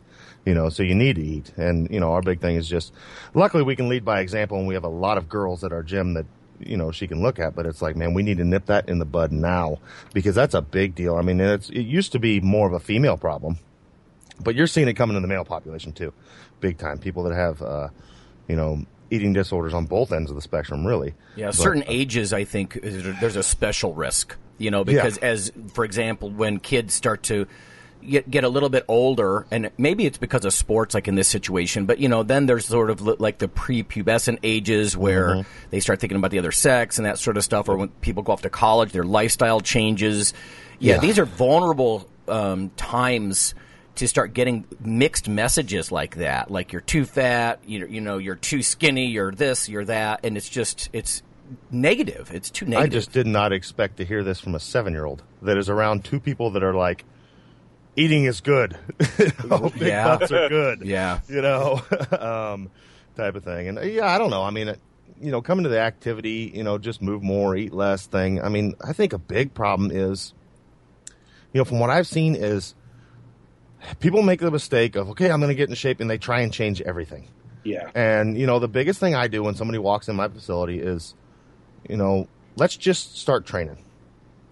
[0.48, 2.94] You know, so you need to eat, and you know our big thing is just.
[3.34, 5.82] Luckily, we can lead by example, and we have a lot of girls at our
[5.82, 6.24] gym that
[6.58, 7.54] you know she can look at.
[7.54, 9.76] But it's like, man, we need to nip that in the bud now
[10.14, 11.16] because that's a big deal.
[11.16, 13.58] I mean, it's it used to be more of a female problem,
[14.42, 16.14] but you're seeing it coming in the male population too,
[16.60, 16.96] big time.
[16.96, 17.88] People that have, uh,
[18.48, 18.80] you know,
[19.10, 21.12] eating disorders on both ends of the spectrum, really.
[21.36, 24.34] Yeah, But- certain ages, I think there's a special risk.
[24.56, 27.46] You know, because as for example, when kids start to
[28.06, 31.28] get, get a little bit older, and maybe it's because of sports, like in this
[31.28, 35.48] situation, but you know, then there's sort of like the prepubescent ages where Mm-hmm.
[35.70, 38.22] they start thinking about the other sex and that sort of stuff, or when people
[38.22, 40.34] go off to college, their lifestyle changes.
[40.78, 41.00] Yeah, Yeah.
[41.00, 43.54] these are vulnerable um, times
[43.96, 48.36] to start getting mixed messages like that, like you're too fat, you you know, you're
[48.36, 51.22] too skinny, you're this, you're that, and it's just it's
[51.70, 52.30] negative.
[52.32, 52.86] It's too negative.
[52.86, 55.68] I just did not expect to hear this from a seven year old that is
[55.68, 57.04] around two people that are like,
[57.98, 58.76] eating is good.
[59.50, 60.16] oh, big Yeah.
[60.16, 60.82] butts are good.
[60.82, 61.20] Yeah.
[61.28, 61.82] You know,
[62.18, 62.70] um,
[63.16, 63.68] type of thing.
[63.68, 64.42] And uh, yeah, I don't know.
[64.42, 64.80] I mean, it,
[65.20, 68.40] you know, coming to the activity, you know, just move more, eat less thing.
[68.40, 70.32] I mean, I think a big problem is,
[71.52, 72.74] you know, from what I've seen is
[74.00, 76.40] people make the mistake of, okay, I'm going to get in shape and they try
[76.40, 77.28] and change everything.
[77.64, 77.90] Yeah.
[77.94, 81.14] And you know, the biggest thing I do when somebody walks in my facility is,
[81.88, 83.78] you know, let's just start training,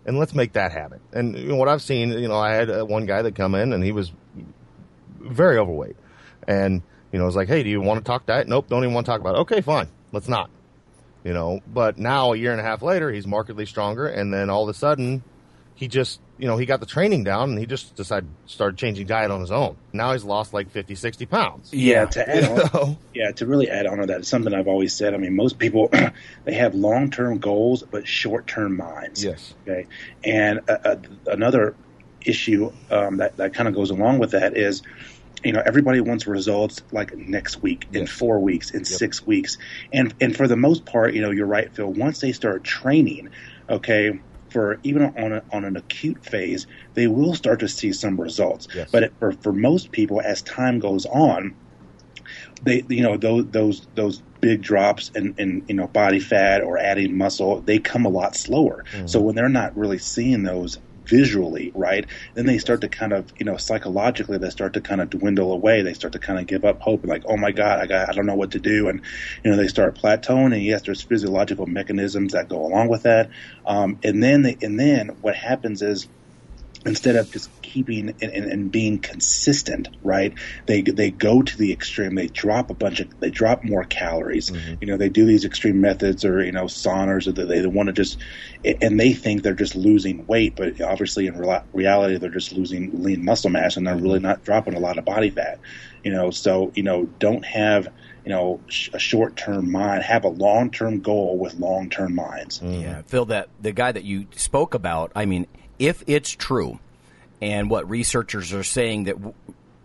[0.07, 1.03] and let's make that habit.
[1.13, 3.55] And you know, what I've seen, you know, I had uh, one guy that come
[3.55, 4.13] in and he was
[5.21, 5.97] very overweight,
[6.49, 6.81] and
[7.13, 8.49] you know, I was like, hey, do you want to talk diet?
[8.49, 9.39] Nope, don't even want to talk about it.
[9.41, 10.49] Okay, fine, let's not.
[11.25, 14.49] You know, but now a year and a half later, he's markedly stronger, and then
[14.49, 15.25] all of a sudden,
[15.77, 19.07] he just, you know, he got the training down, and he just decided started changing
[19.07, 19.77] diet on his own.
[19.93, 21.73] Now he's lost like 50, 60 pounds.
[21.73, 22.99] Yeah, to add on, know?
[23.15, 25.13] yeah, to really add on to that, it's something I've always said.
[25.13, 25.91] I mean, most people
[26.45, 29.23] they have long term goals but short term minds.
[29.23, 29.55] Yes.
[29.69, 29.87] Okay,
[30.25, 31.77] and uh, uh, another
[32.25, 34.81] issue um, that that kind of goes along with that is,
[35.45, 39.59] you know, everybody wants results like next week, in four weeks, in six weeks,
[39.93, 41.93] and and for the most part, you know, you're right, Phil.
[41.93, 43.29] Once they start training,
[43.69, 44.21] okay.
[44.51, 48.69] For even on a, on an acute phase, they will start to see some results.
[48.75, 48.91] Yes.
[48.91, 51.55] But it, for for most people, as time goes on,
[52.63, 56.79] they you know those those those big drops in, in you know body fat or
[56.79, 59.07] adding muscle they come a lot slower mm-hmm.
[59.07, 60.79] so when they're not really seeing those
[61.09, 62.07] visually right?
[62.35, 65.53] Then they start to kind of you know psychologically they start to kind of dwindle
[65.53, 65.83] away.
[65.83, 68.09] They start to kind of give up hope and like oh my god i got
[68.09, 68.89] i don't know what to do.
[68.89, 69.03] And
[69.45, 73.31] you know they start plateauing and yes there's physiological mechanisms that go along with that.
[73.65, 76.09] Um, and then they, and then what happens is
[76.85, 80.35] instead of just keeping and, and, and being consistent, right?
[80.67, 82.15] They they go to the extreme.
[82.15, 84.51] They drop a bunch of they drop more calories.
[84.51, 84.75] Mm-hmm.
[84.81, 87.89] You know, they do these extreme methods or you know saunas or they, they want
[87.89, 88.19] to just
[88.65, 93.03] and they think they're just losing weight, but obviously in real, reality they're just losing
[93.03, 94.05] lean muscle mass and they're mm-hmm.
[94.05, 95.59] really not dropping a lot of body fat.
[96.03, 97.89] You know, so you know don't have
[98.25, 98.61] you know
[98.93, 100.03] a short term mind.
[100.03, 102.59] Have a long term goal with long term minds.
[102.59, 102.83] Mm-hmm.
[102.83, 105.13] Yeah, Phil, that the guy that you spoke about.
[105.15, 105.47] I mean,
[105.79, 106.79] if it's true,
[107.41, 109.17] and what researchers are saying that,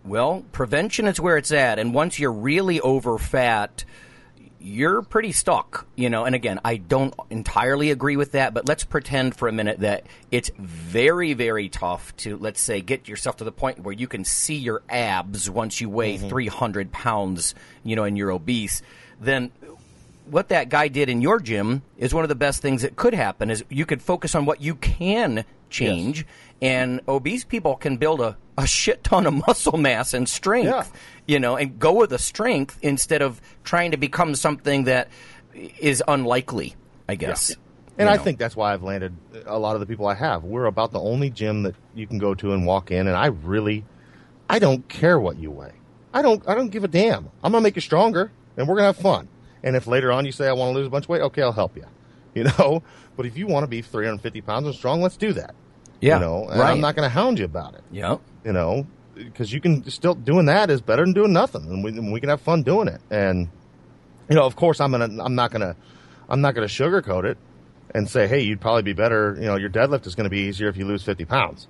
[0.04, 3.84] well, prevention is where it's at, and once you're really over fat,
[4.62, 6.24] you're pretty stuck, you know.
[6.24, 10.06] And again, I don't entirely agree with that, but let's pretend for a minute that
[10.30, 14.24] it's very, very tough to, let's say, get yourself to the point where you can
[14.24, 16.28] see your abs once you weigh mm-hmm.
[16.28, 18.82] 300 pounds, you know, and you're obese.
[19.20, 19.50] Then
[20.26, 23.14] what that guy did in your gym is one of the best things that could
[23.14, 26.24] happen is you could focus on what you can change
[26.60, 30.84] and obese people can build a, a shit ton of muscle mass and strength Yeah.
[31.26, 35.08] you know and go with the strength instead of trying to become something that
[35.80, 36.76] is unlikely
[37.08, 37.56] i guess
[37.98, 39.12] And You I think that's why I've landed
[39.44, 40.44] a lot of the people I have.
[40.44, 43.26] We're about the only gym that you can go to and walk in, and I
[43.26, 43.84] really,
[44.48, 45.74] I don't care what you weigh.
[46.14, 47.28] I don't I don't give a damn.
[47.44, 49.28] I'm gonna make you stronger, and we're gonna have fun.
[49.62, 51.42] And if later on you say I want to lose a bunch of weight, okay,
[51.42, 51.84] I'll help you.
[52.34, 52.82] You know,
[53.14, 55.54] but if you want to be 350 pounds and strong, let's do that.
[56.02, 56.72] Yeah, you know, and right.
[56.72, 57.82] I'm not going to hound you about it.
[57.90, 58.18] Yeah.
[58.44, 61.90] You know, because you can still doing that is better than doing nothing, and we,
[61.90, 63.00] and we can have fun doing it.
[63.10, 63.48] And
[64.28, 65.76] you know, of course, I'm gonna I'm not gonna
[66.28, 67.38] I'm not gonna sugarcoat it
[67.94, 69.36] and say, hey, you'd probably be better.
[69.38, 71.68] You know, your deadlift is going to be easier if you lose 50 pounds.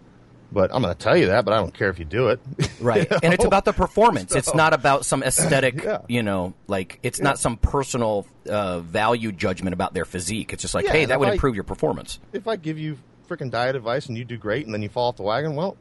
[0.53, 2.39] But I'm going to tell you that, but I don't care if you do it.
[2.81, 3.11] Right.
[3.11, 4.35] You And it's about the performance.
[4.35, 5.99] It's not about some aesthetic, Yeah.
[6.09, 10.53] you know, like it's not some personal uh, value judgment about their physique.
[10.53, 12.21] It's just like, Yeah, hey, that would I- improve your performance.
[12.33, 15.09] if I give you freaking diet advice and you do great and then you fall
[15.09, 15.77] off the wagon, well,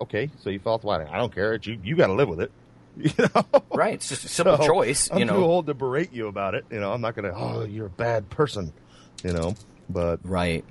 [0.00, 1.08] okay, so you fall off the wagon.
[1.08, 1.54] I don't care.
[1.54, 2.50] It's you you got to live with it.
[2.98, 3.44] You know?
[3.74, 3.92] Right.
[3.92, 5.44] It's just a simple So, choice, I'm you too know.
[5.44, 6.64] old to berate you about it.
[6.70, 7.38] You know, I'm not going to.
[7.38, 8.72] Oh, you're a bad person.
[9.22, 9.54] You know,
[9.90, 10.64] but Right.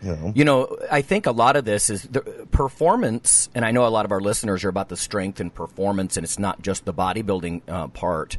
[0.00, 2.20] you know, You know, I think a lot of this is the
[2.52, 6.16] performance, and I know a lot of our listeners are about the strength and performance,
[6.16, 8.36] and it's not just the bodybuilding uh, part.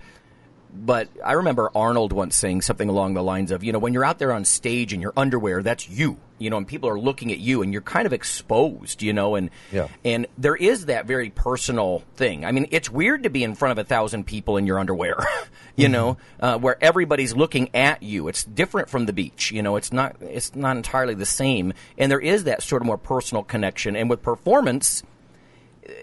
[0.73, 4.05] But I remember Arnold once saying something along the lines of, you know, when you're
[4.05, 7.31] out there on stage in your underwear, that's you, you know, and people are looking
[7.31, 9.87] at you, and you're kind of exposed, you know, and Yeah.
[10.05, 12.45] and there is that very personal thing.
[12.45, 15.17] I mean, it's weird to be in front of a thousand people in your underwear,
[15.75, 18.27] you know, uh, where everybody's looking at you.
[18.27, 19.77] It's different from the beach, you know.
[19.77, 23.43] It's not it's not entirely the same, and there is that sort of more personal
[23.43, 23.95] connection.
[23.95, 25.01] And with performance,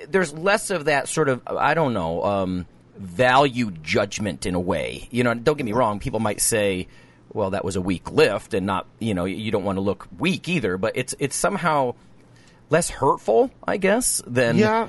[0.09, 5.09] there's less of that sort of I don't know um, value judgment in a way.
[5.11, 6.01] You know, don't get me wrong.
[6.01, 6.87] People might say,
[7.33, 10.07] "Well, that was a weak lift," and not you know you don't want to look
[10.19, 10.77] weak either.
[10.77, 11.95] But it's it's somehow
[12.71, 14.89] less hurtful, I guess, than Yeah.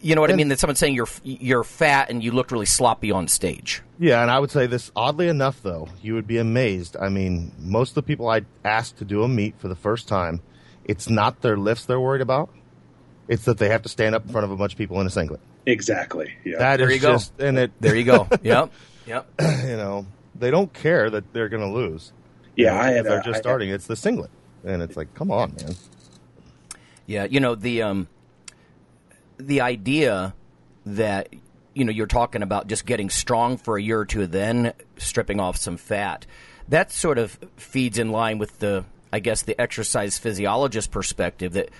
[0.00, 0.48] You know what I mean?
[0.48, 3.82] Than someone saying you're you're fat and you looked really sloppy on stage.
[3.98, 4.22] yeah.
[4.22, 4.90] And I would say this.
[4.96, 6.96] Oddly enough, though, you would be amazed.
[6.98, 10.08] I mean, most of the people I asked to do a meet for the first
[10.08, 10.40] time,
[10.86, 12.48] it's not their lifts they're worried about.
[13.28, 15.06] It's that they have to stand up in front of a bunch of people in
[15.06, 15.40] a singlet.
[15.66, 16.34] Exactly.
[16.42, 16.58] Yeah.
[16.58, 17.12] That is There you go.
[17.12, 17.72] just and it.
[17.78, 18.28] There you go.
[18.42, 18.72] yep.
[19.06, 19.26] Yep.
[19.40, 22.12] you know, they don't care that they're going to lose.
[22.56, 22.64] yeah.
[22.64, 23.04] You know, I if had.
[23.06, 23.70] they're uh, just I- starting.
[23.70, 24.30] It's the singlet,
[24.64, 25.74] and it's like, come on, man.
[27.06, 28.08] Yeah, you know the um,
[29.38, 30.34] the idea
[30.86, 31.28] that
[31.74, 35.40] you know you're talking about just getting strong for a year or two, then stripping
[35.40, 36.26] off some fat.
[36.68, 41.70] That sort of feeds in line with the, I guess, the exercise physiologist perspective that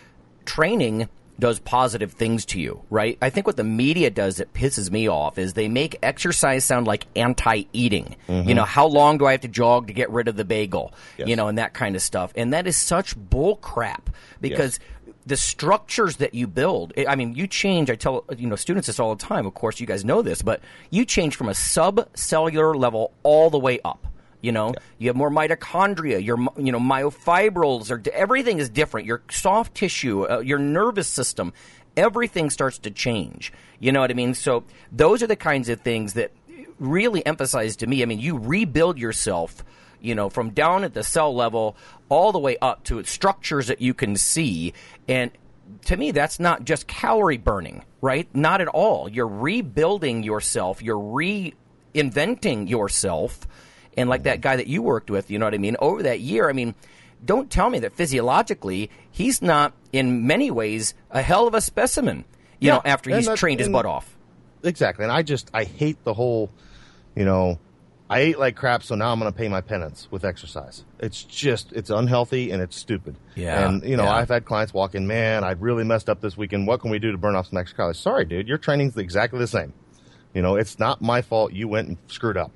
[0.45, 3.19] training does positive things to you, right?
[3.21, 6.87] I think what the media does that pisses me off is they make exercise sound
[6.87, 8.17] like anti-eating.
[8.29, 8.53] You mm-hmm.
[8.53, 10.93] know, how long do I have to jog to get rid of the bagel?
[11.19, 12.33] You know, and that kind of stuff.
[12.37, 14.79] And that is such bull crap because
[15.25, 18.99] the structures that you build i mean you change i tell you know students this
[18.99, 22.75] all the time of course you guys know this but you change from a subcellular
[22.75, 24.09] level all the way up
[24.43, 29.23] you know you have more mitochondria your you know myofibrils are everything is different your
[29.31, 31.53] soft tissue uh, your nervous system
[31.97, 35.81] everything starts to change you know what i mean so those are the kinds of
[35.81, 36.31] things that
[36.79, 39.65] really emphasize to me i mean you rebuild yourself
[40.03, 41.77] you know, from down at the cell level
[42.09, 44.75] all the way up to structures that you can see.
[45.09, 45.31] And
[45.87, 48.29] to me, that's not just calorie burning, right?
[48.35, 49.09] Not at all.
[49.09, 53.47] You're rebuilding yourself, you're reinventing yourself.
[53.97, 55.77] And like that guy that you worked with, you know what I mean?
[55.79, 56.75] Over that year, I mean,
[57.25, 62.25] don't tell me that physiologically he's not, in many ways, a hell of a specimen,
[62.59, 64.17] you Yeah, know, after he's that- trained his butt off.
[64.65, 65.05] Exactly.
[65.05, 66.49] And I just I hate the whole,
[67.17, 67.59] you know,
[68.09, 70.85] I ate like crap, so now I'm going to pay my penance with exercise.
[71.01, 73.17] It's just it's unhealthy and it's stupid.
[73.35, 74.15] Yeah, And you know, yeah.
[74.15, 76.67] I've had clients walk in, man, I really messed up this weekend.
[76.67, 77.99] What can we do to burn off some extra calories?
[77.99, 79.73] Sorry, dude, your training's exactly the same.
[80.35, 82.53] You know, it's not my fault you went and screwed up.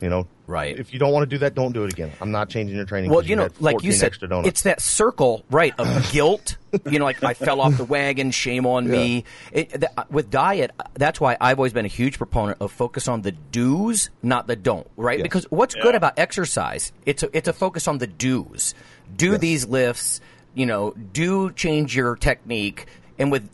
[0.00, 0.76] You know, Right.
[0.76, 2.10] If you don't want to do that, don't do it again.
[2.20, 3.10] I'm not changing your training.
[3.10, 6.56] Well, 'cause you know, like you said, extra it's that circle, right, of guilt.
[6.90, 9.24] You know, like I fell off the wagon, shame on me.
[9.52, 13.22] It, th- with diet, that's why I've always been a huge proponent of focus on
[13.22, 15.18] the do's, not the don't, right?
[15.18, 15.22] Yes.
[15.22, 18.74] Because what's good about exercise, it's a, it's a focus on the do's.
[19.16, 20.20] Do these lifts,
[20.54, 22.86] you know, do change your technique.
[23.20, 23.48] And with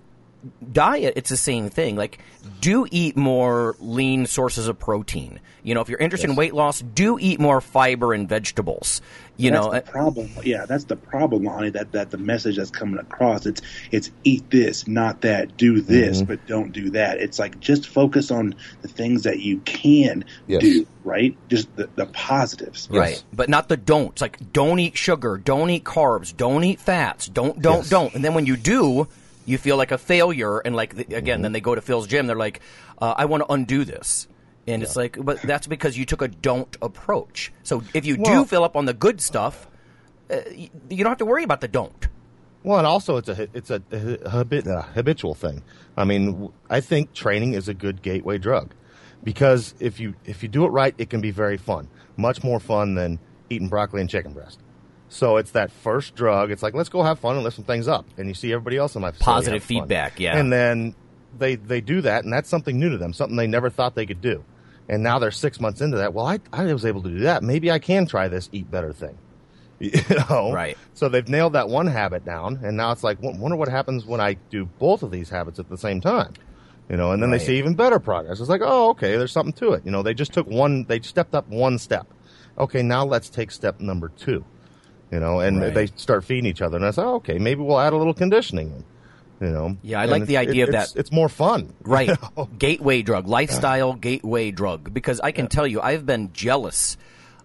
[0.73, 1.97] diet, it's the same thing.
[1.97, 2.19] Like,
[2.61, 5.41] do eat more lean sources of protein.
[5.63, 9.01] You know, if you're interested in weight loss, do eat more fiber and vegetables.
[9.37, 10.31] You that's know, uh, the problem.
[10.45, 11.71] Yeah, that's the problem, Lonnie.
[11.71, 13.61] That that the message that's coming across it's
[13.91, 15.57] it's eat this, not that.
[15.57, 16.27] Do this, Mm-hmm.
[16.27, 17.19] but don't do that.
[17.19, 20.63] It's like just focus on the things that you can Yes.
[20.63, 20.87] do.
[21.05, 22.89] Right, just the, the positives.
[22.91, 23.23] Right.
[23.33, 24.21] But not the don'ts.
[24.23, 27.89] Like don't eat sugar, don't eat carbs, don't eat fats, don't don't Yes.
[27.91, 28.15] don't.
[28.15, 29.09] And then when you do,
[29.47, 31.15] you feel like a failure and like the, Mm-hmm.
[31.15, 32.61] again, then they go to Phil's gym, they're like,
[33.01, 34.29] uh, I want to undo this.
[34.67, 37.53] And it's like, but that's because you took a don't approach.
[37.63, 39.69] So if you do fill up on the good stuff,
[40.29, 42.09] uh, you, you don't have to worry about the don't.
[42.65, 45.63] Well, and also it's a it's a, a habit, a habitual thing.
[45.97, 48.75] I mean, I think training is a good gateway drug
[49.23, 52.59] because if you if you do it right, it can be very fun, much more
[52.59, 53.21] fun than
[53.51, 54.59] eating broccoli and chicken breast.
[55.09, 56.51] So it's that first drug.
[56.51, 58.77] It's like let's go have fun and lift some things up, and you see everybody
[58.77, 59.69] else in my facility Positive have fun.
[59.83, 60.37] feedback, yeah.
[60.37, 60.95] And then
[61.39, 64.07] they they do that, and that's something new to them, something they never thought they
[64.07, 64.45] could do.
[64.89, 66.13] And now they're six months into that.
[66.15, 67.43] Well, I I was able to do that.
[67.43, 69.17] Maybe I can try this eat better thing.
[69.79, 69.91] You
[70.31, 70.79] know, Right.
[70.95, 74.07] So they've nailed that one habit down, and now it's like, w- wonder what happens
[74.07, 76.33] when I do both of these habits at the same time.
[76.89, 77.39] You know, and then Right.
[77.41, 78.41] they see even better progress.
[78.41, 79.83] It's like, oh, okay, there's something to it.
[79.85, 82.07] You know, they just took one, they stepped up one step.
[82.57, 84.45] Okay, now let's take step number two.
[85.11, 85.73] You know, and Right.
[85.75, 88.15] they start feeding each other, and I said, oh, okay, maybe we'll add a little
[88.15, 88.85] conditioning.
[89.41, 90.93] You know, Yeah, I And like the idea it- of that.
[90.97, 92.09] It's more fun, Right.
[92.09, 92.49] you know?
[92.59, 94.93] gateway drug, lifestyle gateway drug.
[94.95, 96.97] Because I can tell you, I've been jealous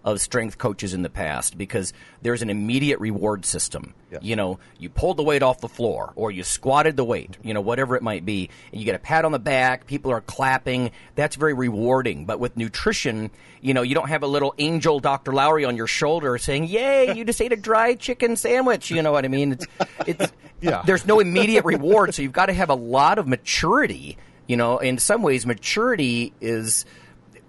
[0.04, 1.92] of strength coaches in the past because
[2.22, 3.94] there's an immediate reward system.
[4.10, 4.18] Yeah.
[4.20, 7.54] You know, you pulled the weight off the floor or you squatted the weight, you
[7.54, 10.20] know, whatever it might be, and you get a pat on the back, people are
[10.20, 10.90] clapping.
[11.14, 12.26] That's very rewarding.
[12.26, 13.30] But with nutrition,
[13.60, 15.32] you know, you don't have a little angel Dr.
[15.32, 18.90] Lowery on your shoulder saying, Yay, you just ate a dry chicken sandwich.
[18.90, 19.52] You know what I mean?
[19.52, 19.66] It's,
[20.06, 20.82] it's, Yeah.
[20.86, 24.16] there's no immediate reward, so you've got to have a lot of maturity.
[24.46, 26.84] You know, in some ways, maturity is,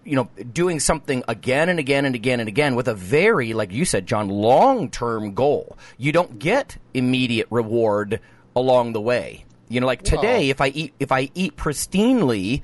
[0.05, 3.71] you know, doing something again and again and again and again with a very, like
[3.71, 5.77] you said, John, long term goal.
[5.97, 8.19] You don't get immediate reward
[8.55, 9.45] along the way.
[9.69, 12.61] You know, like today, if I eat if I eat pristinely,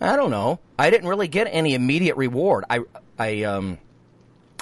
[0.00, 2.64] I don't know, I didn't really get any immediate reward.
[2.68, 2.80] I
[3.18, 3.78] I um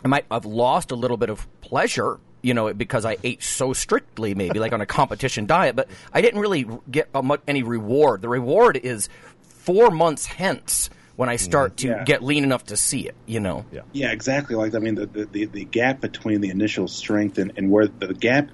[0.04, 3.72] I might have lost a little bit of pleasure, you know, because I ate so
[3.72, 7.62] strictly, maybe like on a competition diet, but I didn't really get a mu- any
[7.62, 8.22] reward.
[8.22, 9.08] The reward is
[9.40, 11.88] four months hence when I start mm-hmm.
[11.88, 12.04] to Yeah.
[12.04, 13.64] get lean enough to see it, you know.
[13.72, 13.82] Yeah.
[13.92, 14.54] Yeah, exactly.
[14.54, 17.88] Like I mean, the the, the, the gap between the initial strength and, and where
[17.88, 18.50] the gap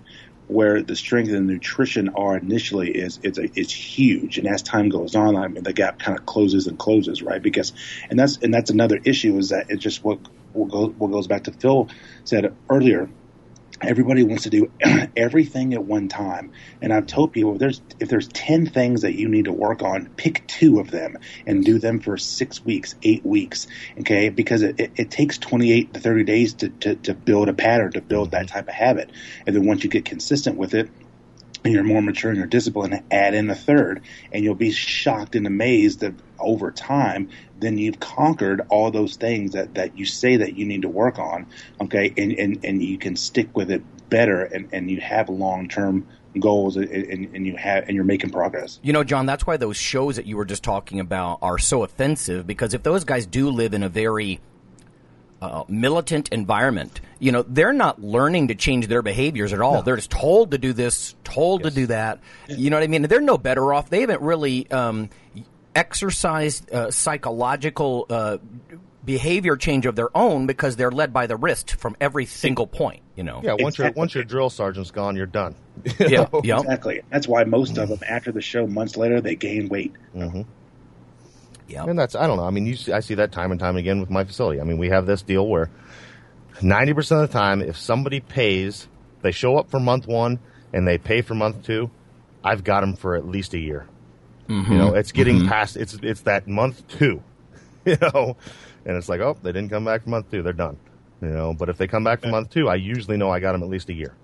[0.49, 4.89] where the strength and nutrition are initially is it's a, it's huge, and as time
[4.89, 7.43] goes on, I mean, the gap kind of closes and closes, right?
[7.43, 7.73] Because
[8.11, 10.19] and that's and that's another issue is that it's just what
[10.53, 11.89] what goes, what goes back to Phil
[12.25, 13.09] said earlier.
[13.83, 14.71] Everybody wants to do
[15.17, 19.15] everything at one time, and I've told people if there's if there's ten things that
[19.15, 22.95] you need to work on, pick two of them and do them for six weeks,
[23.03, 23.67] eight weeks,
[24.01, 24.29] okay?
[24.29, 27.55] Because it, it, it takes twenty eight to thirty days to, to to build a
[27.55, 28.55] pattern, to build that mm-hmm.
[28.55, 29.11] type of habit,
[29.47, 30.89] and then once you get consistent with it,
[31.65, 34.03] and you're more mature in your discipline, add in a third,
[34.33, 37.29] and you'll be shocked and amazed that over time,
[37.61, 41.19] then you've conquered all those things that, that you say that you need to work
[41.19, 41.47] on,
[41.81, 45.69] okay, and, and, and you can stick with it better, and, and you have long
[45.69, 46.07] term
[46.39, 48.81] goals, and, and, and you have and you're making progress.
[48.83, 51.83] You know, John, that's why those shows that you were just talking about are so
[51.83, 54.41] offensive because if those guys do live in a very
[55.43, 59.83] uh, militant environment, you know, they're not learning to change their behaviors at all.
[59.83, 62.21] They're just told to do this, told to do that.
[62.49, 63.03] You know what I mean?
[63.03, 63.91] They're no better off.
[63.91, 65.11] They haven't really um,
[65.75, 68.39] exercised uh, psychological uh,
[69.05, 73.03] behavior change of their own because they're led by the wrist from every single point.
[73.17, 73.41] You know?
[73.43, 75.57] Yeah, once your once your drill sergeant's gone, you're done.
[75.99, 76.61] yeah, yeah.
[76.61, 77.01] Exactly.
[77.11, 79.93] That's why most of them after the show, months later, they gain weight.
[81.73, 81.85] Yeah.
[81.85, 82.45] And that's I don't know.
[82.45, 84.61] I mean, you see, I see that time and time again with my facility.
[84.61, 85.71] I mean, we have this deal where
[86.61, 88.89] ninety percent of the time, if somebody pays,
[89.23, 90.39] they show up for month one
[90.73, 91.91] and they pay for month two.
[92.45, 93.87] I've got them for at least a year.
[94.49, 94.73] Mm-hmm.
[94.73, 95.49] You know, it's getting mm-hmm.
[95.49, 95.77] past.
[95.77, 97.23] It's it's that month two.
[97.85, 98.37] You know,
[98.85, 100.41] and it's like, oh, they didn't come back for month two.
[100.45, 100.77] They're done.
[101.21, 103.55] You know, but if they come back for month two, I usually know I got
[103.55, 104.15] them at least a year.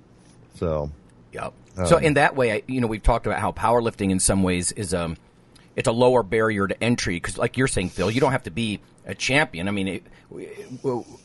[0.55, 0.92] So
[1.32, 1.53] Yep.
[1.76, 4.42] Um, so in that way, I, you know, we've talked about how powerlifting in some
[4.42, 5.16] ways is um,
[5.79, 8.51] it's a lower barrier to entry because, like you're saying, Phil, you don't have to
[8.51, 9.68] be a champion.
[9.68, 10.03] I mean, it,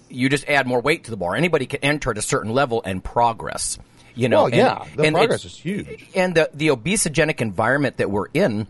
[0.10, 1.36] you just add more weight to the bar.
[1.36, 3.78] Anybody can enter at a certain level and progress.
[4.16, 6.08] You know, Well, and- yeah, the and progress is huge.
[6.16, 8.68] And the the obesogenic environment that we're in.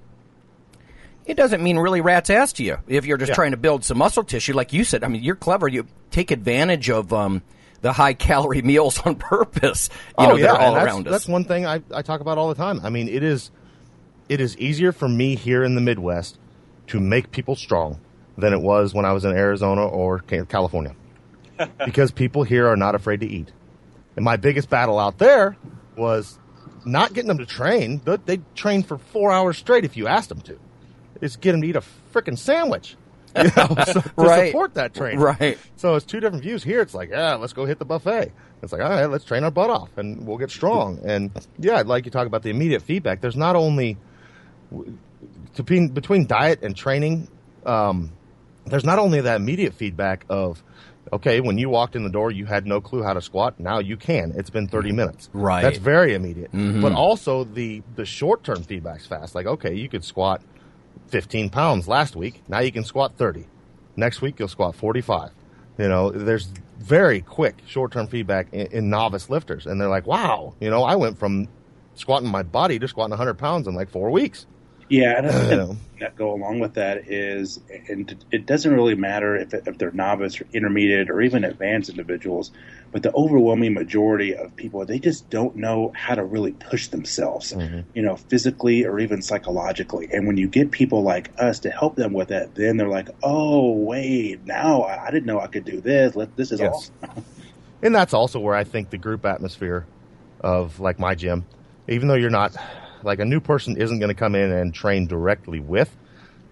[1.26, 3.36] It doesn't mean really rat's ass to you if you're just Yeah.
[3.36, 5.04] trying to build some muscle tissue, like you said.
[5.04, 5.68] I mean, you're clever.
[5.70, 7.42] You take advantage of um,
[7.82, 9.90] the high calorie meals on purpose.
[10.20, 11.12] You know, oh, yeah, they're all and that's, around us.
[11.12, 12.82] That's one thing I, I talk about all the time.
[12.84, 13.52] I mean, it is
[14.30, 16.38] it is easier for me here in the Midwest
[16.88, 18.00] to make people strong
[18.38, 20.96] than it was when I was in Arizona or California,
[21.86, 23.52] because people here are not afraid to eat.
[24.16, 25.56] And my biggest battle out there
[25.98, 26.38] was
[26.86, 28.02] not getting them to train.
[28.04, 30.60] They they train for four hours straight if you asked them to.
[31.22, 32.96] It's get them to eat a freaking sandwich.
[33.36, 33.50] You know,
[33.86, 34.48] so, to Right.
[34.48, 35.20] support that training.
[35.20, 35.58] Right.
[35.76, 36.64] So it's two different views.
[36.64, 38.32] Here it's like, yeah, let's go hit the buffet.
[38.62, 41.00] It's like, all right, let's train our butt off and we'll get strong.
[41.04, 43.22] And yeah, I'd like you talk about the immediate feedback.
[43.22, 43.98] There's not only
[45.56, 47.28] between between diet and training,
[47.66, 48.12] um,
[48.66, 50.64] there's not only that immediate feedback of
[51.12, 53.60] Okay, when you walked in the door, you had no clue how to squat.
[53.60, 54.34] Now you can.
[54.36, 55.30] It's been 30 minutes.
[55.34, 55.62] Right.
[55.62, 56.52] That's very immediate.
[56.82, 59.36] But also the the short term feedback's fast.
[59.36, 60.42] Like, okay, you could squat
[61.10, 62.42] 15 pounds last week.
[62.48, 63.46] Now you can squat 30.
[63.96, 65.32] Next week you'll squat 45.
[65.78, 70.08] You know, there's very quick short term feedback in, in novice lifters, and they're like,
[70.08, 71.48] wow, you know, I went from
[71.96, 74.48] squatting my body to squatting 100 pounds in like four weeks.
[74.94, 78.94] Yeah, and I think um, that go along with that is, and it doesn't really
[78.94, 82.52] matter if, if they're novice or intermediate or even advanced individuals,
[82.92, 87.54] but the overwhelming majority of people they just don't know how to really push themselves,
[87.54, 87.80] mm-hmm.
[87.96, 90.10] you know, physically or even psychologically.
[90.14, 93.10] And when you get people like us to help them with that, then they're like,
[93.24, 96.16] oh wait, now I, I didn't know I could do this.
[96.16, 96.92] Let, this is Yes.
[97.02, 97.26] awesome.
[97.82, 99.88] and that's also where I think the group atmosphere
[100.42, 101.48] of like my gym,
[101.88, 102.56] even though you're not
[103.04, 105.96] like a new person isn't going to come in and train directly with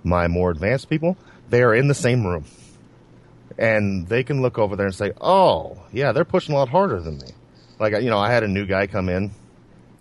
[0.03, 1.17] my more advanced people,
[1.49, 2.45] they are in the same room.
[3.57, 6.99] And they can look over there and say, "Oh, yeah, they're pushing a lot harder
[6.99, 7.27] than me."
[7.79, 9.31] Like you know, I had a new guy come in.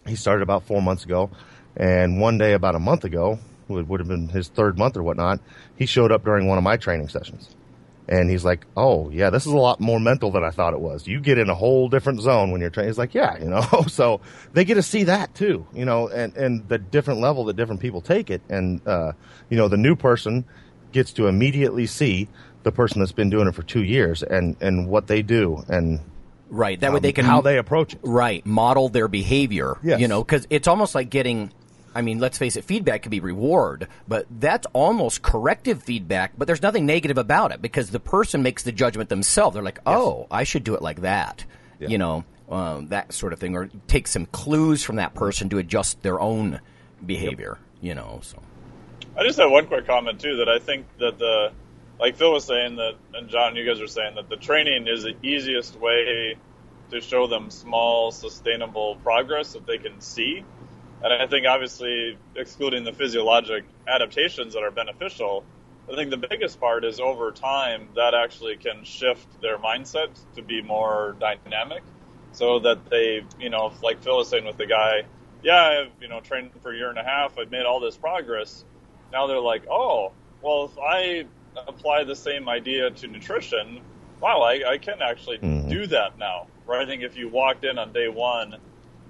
[0.06, 1.30] He started about 4 months ago,
[1.76, 3.38] and one day about a month ago,
[3.68, 5.40] would would have been his third month or whatnot,
[5.76, 7.54] he showed up during one of my training sessions.
[8.10, 10.80] And he's like, "Oh, yeah, this is a lot more mental than I thought it
[10.80, 11.06] was.
[11.06, 13.62] You get in a whole different zone when you're training." He's like, "Yeah, you know."
[13.86, 14.20] so
[14.52, 17.80] they get to see that too, you know, and and the different level that different
[17.80, 19.12] people take it, and uh,
[19.48, 20.44] you know, the new person
[20.92, 22.28] gets to immediately see
[22.64, 26.00] the person that's been doing it for two years and and what they do and
[26.50, 26.80] Right.
[26.80, 28.00] That way um, they can how they approach it.
[28.02, 29.78] right model their behavior.
[29.82, 30.00] Yes.
[30.00, 31.52] You know, because it's almost like getting.
[31.94, 36.32] I mean, let's face it, feedback can be reward, but that's almost corrective feedback.
[36.38, 39.54] But there's nothing negative about it because the person makes the judgment themselves.
[39.54, 41.44] They're like, "Oh, I should do it like that,"
[41.80, 41.88] Yeah.
[41.88, 45.58] you know, um, that sort of thing, or take some clues from that person to
[45.58, 46.60] adjust their own
[47.04, 47.58] behavior.
[47.80, 48.40] You know, so
[49.16, 51.52] I just have one quick comment too that I think that the
[51.98, 55.02] like Phil was saying that and John you guys are saying that the training is
[55.02, 56.36] the easiest way
[56.90, 60.44] to show them small sustainable progress that they can see.
[61.02, 65.44] And I think obviously excluding the physiologic adaptations that are beneficial,
[65.90, 70.42] I think the biggest part is over time that actually can shift their mindset to
[70.42, 71.82] be more dynamic
[72.32, 75.04] so that they, you know, like Phil was saying with the guy,
[75.42, 77.96] yeah, I've, you know, trained for a year and a half, I've made all this
[77.96, 78.64] progress.
[79.12, 81.24] Now they're like, oh, well, if I
[81.66, 83.80] apply the same idea to nutrition,
[84.20, 85.68] wow, I, I can actually mm-hmm.
[85.68, 86.46] do that now.
[86.66, 86.82] Right?
[86.82, 88.56] I think if you walked in on day one,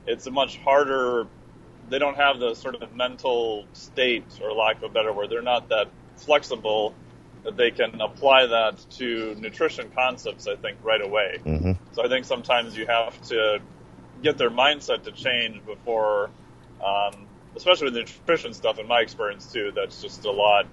[0.07, 1.27] it's a much harder.
[1.91, 5.43] They don't have the sort of mental state, or lack of a better word, they're
[5.43, 6.95] not that flexible
[7.45, 10.47] that they can apply that to nutrition concepts.
[10.47, 11.39] I think right away.
[11.45, 11.73] Mm-hmm.
[11.93, 13.61] So I think sometimes you have to
[14.23, 16.31] get their mindset to change before,
[16.85, 17.27] um,
[17.57, 18.79] especially with the nutrition stuff.
[18.79, 20.67] In my experience too, that's just a lot,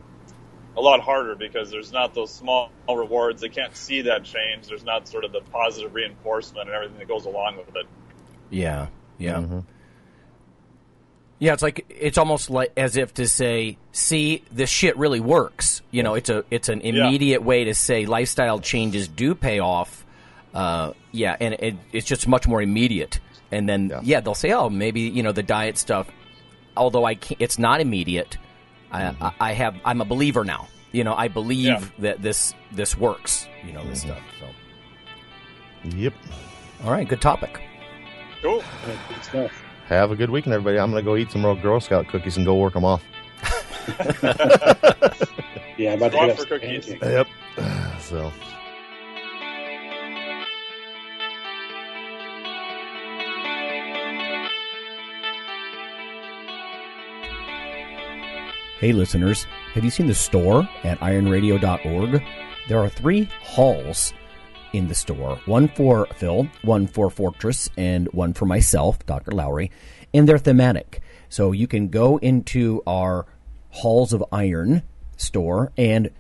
[0.76, 3.42] a lot harder because there's not those small rewards.
[3.42, 4.68] They can't see that change.
[4.68, 7.86] There's not sort of the positive reinforcement and everything that goes along with it.
[8.50, 8.88] Yeah,
[9.18, 9.62] yeah.
[11.40, 15.84] Yeah, it's like it's almost like as if to say, "See, this shit really works."
[15.92, 20.04] You know, it's a it's an immediate way to say lifestyle changes do pay off.
[20.54, 23.20] Uh, yeah, and it, it's just much more immediate.
[23.52, 24.20] And then yeah.
[24.22, 26.10] they'll say, "Oh, maybe you know the diet stuff."
[26.76, 28.38] Although I can't, it's not immediate.
[28.92, 30.68] I, I, I have I'm a believer now.
[30.92, 31.84] You know, I believe Yeah.
[32.00, 33.48] that this this works.
[33.64, 34.20] You know, this stuff.
[34.40, 34.48] So,
[35.96, 36.14] Yep.
[36.84, 37.62] all right, good topic.
[38.42, 38.64] Cool.
[38.86, 39.52] Good stuff.
[39.88, 40.80] Have a good weekend, everybody.
[40.80, 43.04] I'm going to go eat some real Girl Scout cookies and go work them off.
[45.78, 46.86] Yeah, I'm about to Go hit out up for cookies.
[46.88, 47.06] pancakes.
[47.06, 47.28] Yep.
[48.02, 48.32] So.
[58.80, 62.24] Hey, listeners, have you seen the store at ironradio.org?
[62.68, 64.14] There are three halls
[64.78, 69.32] in the store one for Phil, one for Fortress, and one for myself, Dr.
[69.32, 69.72] Lowery,
[70.14, 71.02] and they're thematic.
[71.30, 73.26] So you can go into our
[73.70, 74.84] Halls of Iron
[75.18, 76.12] store and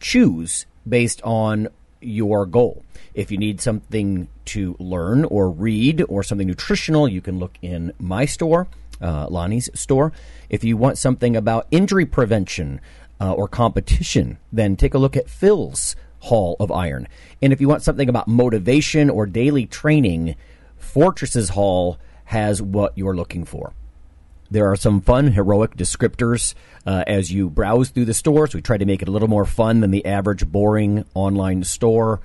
[0.00, 1.68] choose based on
[2.00, 2.84] your goal.
[3.14, 7.92] If you need something to learn or read or something nutritional, you can look in
[7.98, 8.68] my store,
[9.00, 10.12] uh, Lonnie's store.
[10.50, 12.80] If you want something about injury prevention
[13.20, 17.06] uh, or competition, then take a look at Phil's Hall of Iron.
[17.42, 20.36] And if you want something about motivation or daily training,
[20.78, 23.72] Fortress's Hall has what you're looking for.
[24.50, 26.54] There are some fun, heroic descriptors
[26.86, 28.54] uh, as you browse through the stores.
[28.54, 32.20] We try to make it a little more fun than the average boring online store.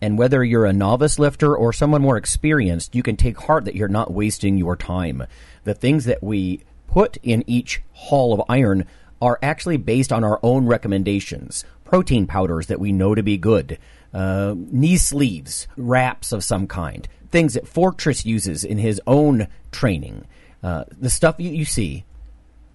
[0.00, 3.74] And whether you're a novice lifter or someone more experienced, you can take heart that
[3.74, 5.24] you're not wasting your time.
[5.64, 8.86] The things that we put in each hall of iron
[9.20, 11.64] are actually based on our own recommendations.
[11.86, 13.78] Protein powders that we know to be good.
[14.12, 20.26] uh, knee sleeves, wraps of some kind, things that Fortress uses in his own training.
[20.62, 22.04] Uh, the stuff you, you see,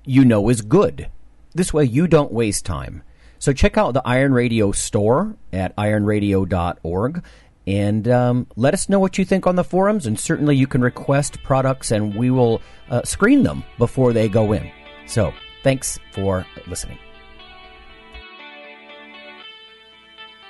[0.05, 1.09] you know is good.
[1.53, 3.01] This way, you don't waste time.
[3.39, 7.23] So check out the Iron Radio store at ironradio.org
[7.65, 10.05] and um, let us know what you think on the forums.
[10.05, 14.53] And certainly, you can request products, and we will uh, screen them before they go
[14.53, 14.69] in.
[15.07, 15.33] So,
[15.63, 16.97] thanks for listening.